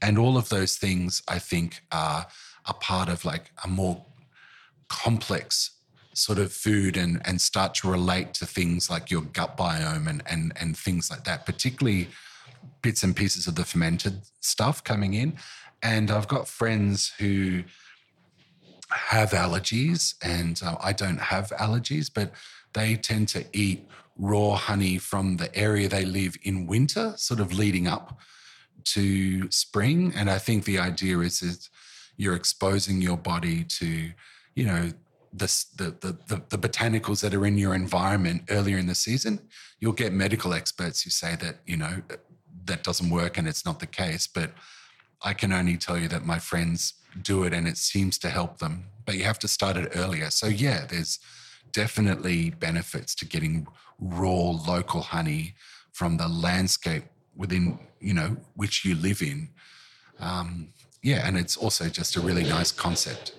[0.01, 2.27] And all of those things, I think, are
[2.65, 4.05] a part of like a more
[4.87, 5.71] complex
[6.13, 10.21] sort of food and and start to relate to things like your gut biome and
[10.25, 12.09] and and things like that, particularly
[12.81, 15.37] bits and pieces of the fermented stuff coming in.
[15.83, 17.63] And I've got friends who
[18.89, 22.33] have allergies, and uh, I don't have allergies, but
[22.73, 23.87] they tend to eat
[24.17, 28.19] raw honey from the area they live in winter, sort of leading up
[28.83, 30.13] to spring.
[30.15, 31.67] And I think the idea is that
[32.17, 34.11] you're exposing your body to,
[34.55, 34.91] you know,
[35.33, 39.39] the, the, the, the, botanicals that are in your environment earlier in the season.
[39.79, 42.17] You'll get medical experts who say that, you know, uh,
[42.65, 44.27] that doesn't work and it's not the case.
[44.27, 44.51] But
[45.21, 48.57] I can only tell you that my friends do it and it seems to help
[48.57, 48.87] them.
[49.05, 50.29] But you have to start it earlier.
[50.29, 51.19] So, yeah, there's
[51.71, 53.67] definitely benefits to getting
[53.99, 55.55] raw local honey
[55.91, 57.03] from the landscape
[57.35, 59.49] within you know which you live in.
[60.19, 60.69] Um,
[61.01, 63.33] yeah and it's also just a really nice concept.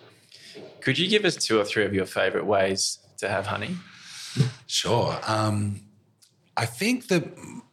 [0.80, 3.76] Could you give us two or three of your favorite ways to have honey?
[4.66, 5.18] Sure.
[5.26, 5.82] Um,
[6.56, 7.24] i think that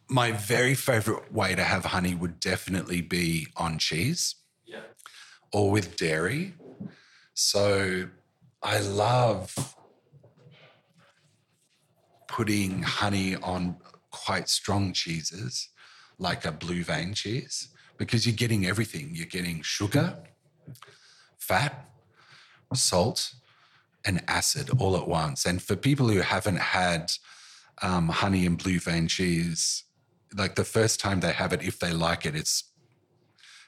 [0.08, 4.34] my very favorite way to have honey would definitely be on cheese
[4.66, 4.80] yeah.
[5.52, 6.54] or with dairy.
[7.34, 8.08] So
[8.62, 9.74] i love
[12.30, 13.76] putting honey on
[14.10, 15.68] quite strong cheeses
[16.18, 19.10] like a blue vein cheese because you're getting everything.
[19.12, 20.16] You're getting sugar,
[21.38, 21.90] fat,
[22.72, 23.34] salt,
[24.04, 25.44] and acid all at once.
[25.44, 27.12] And for people who haven't had
[27.82, 29.84] um, honey and blue vein cheese,
[30.34, 32.64] like the first time they have it, if they like it, it's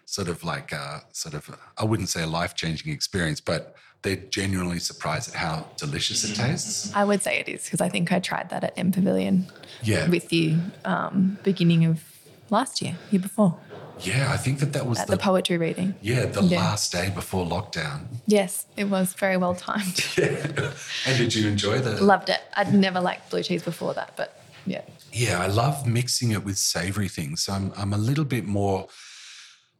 [0.05, 4.16] sort of like a sort of I wouldn't say a life changing experience, but they're
[4.16, 6.92] genuinely surprised at how delicious it tastes.
[6.94, 9.46] I would say it is because I think I tried that at M Pavilion
[9.82, 10.08] yeah.
[10.08, 12.02] with you um, beginning of
[12.50, 13.56] last year, year before.
[14.00, 15.94] Yeah, I think that that was at the, the poetry reading.
[16.00, 16.58] Yeah, the yeah.
[16.58, 18.06] last day before lockdown.
[18.26, 20.04] Yes, it was very well timed.
[20.18, 20.72] yeah.
[21.06, 22.02] And did you enjoy the?
[22.02, 22.40] Loved it.
[22.54, 24.82] I'd never liked blue cheese before that, but yeah.
[25.12, 27.42] Yeah, I love mixing it with savory things.
[27.42, 28.88] So I'm I'm a little bit more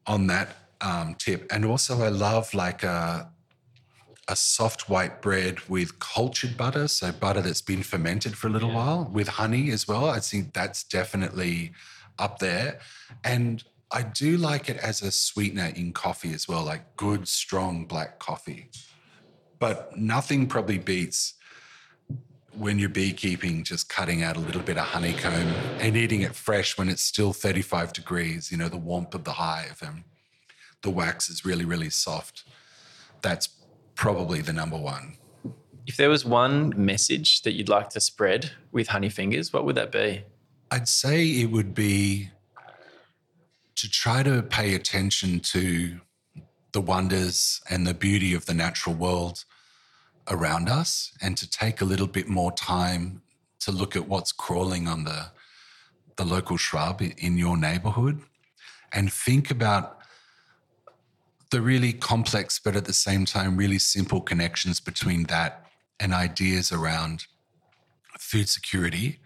[0.07, 3.29] on that um, tip, and also I love like a
[4.29, 8.71] a soft white bread with cultured butter, so butter that's been fermented for a little
[8.71, 8.77] yeah.
[8.77, 10.09] while, with honey as well.
[10.09, 11.73] I think that's definitely
[12.19, 12.79] up there.
[13.25, 17.85] And I do like it as a sweetener in coffee as well, like good, strong
[17.85, 18.71] black coffee.
[19.59, 21.35] But nothing probably beats
[22.57, 25.49] when you're beekeeping, just cutting out a little bit of honeycomb
[25.81, 29.33] and eating it fresh when it's still 35 degrees, you know, the warmth of the
[29.33, 30.05] hive and
[30.83, 32.45] the wax is really, really soft.
[33.23, 33.49] That's
[33.95, 35.17] probably the number one.
[35.87, 39.75] If there was one message that you'd like to spread with Honey Fingers, what would
[39.77, 40.25] that be?
[40.71, 42.31] I'd say it would be
[43.77, 46.01] to try to pay attention to
[46.73, 49.45] the wonders and the beauty of the natural world
[50.31, 53.23] around us and to take a little bit more time
[53.61, 55.27] to look at what's crawling on the
[56.17, 58.21] the local shrub in your neighborhood
[58.93, 60.02] and think about
[61.53, 65.67] the really complex, but at the same time, really simple connections between that
[66.01, 67.27] and ideas around
[68.19, 69.21] food security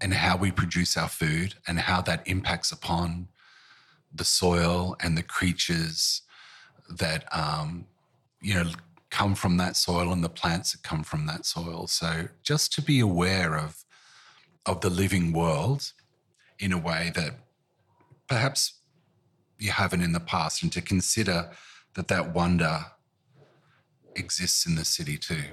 [0.00, 3.28] and how we produce our food and how that impacts upon
[4.12, 6.22] the soil and the creatures
[6.90, 7.86] that um,
[8.40, 8.68] you know
[9.10, 11.86] come from that soil and the plants that come from that soil.
[11.86, 13.84] So just to be aware of
[14.66, 15.92] of the living world
[16.58, 17.34] in a way that
[18.26, 18.75] perhaps
[19.58, 21.50] you haven't in the past and to consider
[21.94, 22.86] that that wonder
[24.14, 25.44] exists in the city too.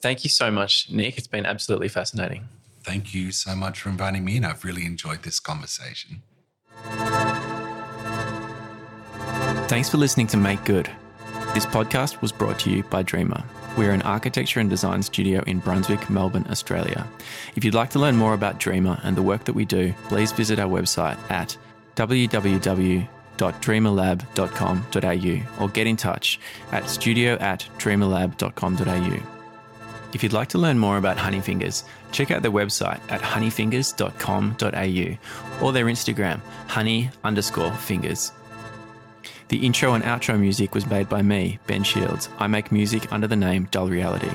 [0.00, 1.18] Thank you so much, Nick.
[1.18, 2.48] It's been absolutely fascinating.
[2.82, 6.22] Thank you so much for inviting me, and I've really enjoyed this conversation.
[9.68, 10.90] Thanks for listening to Make Good.
[11.52, 13.44] This podcast was brought to you by Dreamer.
[13.76, 17.06] We're an architecture and design studio in Brunswick, Melbourne, Australia.
[17.54, 20.32] If you'd like to learn more about Dreamer and the work that we do, please
[20.32, 21.56] visit our website at
[21.96, 23.08] www
[23.40, 26.38] studio.dreamerlab.com.au or get in touch
[26.72, 29.36] at studio at dreamerlab.com.au.
[30.12, 35.72] If you'd like to learn more about Honeyfingers, check out their website at honeyfingers.com.au or
[35.72, 38.32] their Instagram, honey underscore fingers.
[39.48, 42.28] The intro and outro music was made by me, Ben Shields.
[42.38, 44.30] I make music under the name Dull Reality.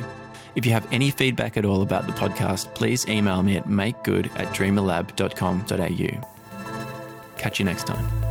[0.55, 4.27] If you have any feedback at all about the podcast, please email me at makegood
[4.39, 6.31] at dreamerlab.com.au.
[7.37, 8.24] Catch you next time.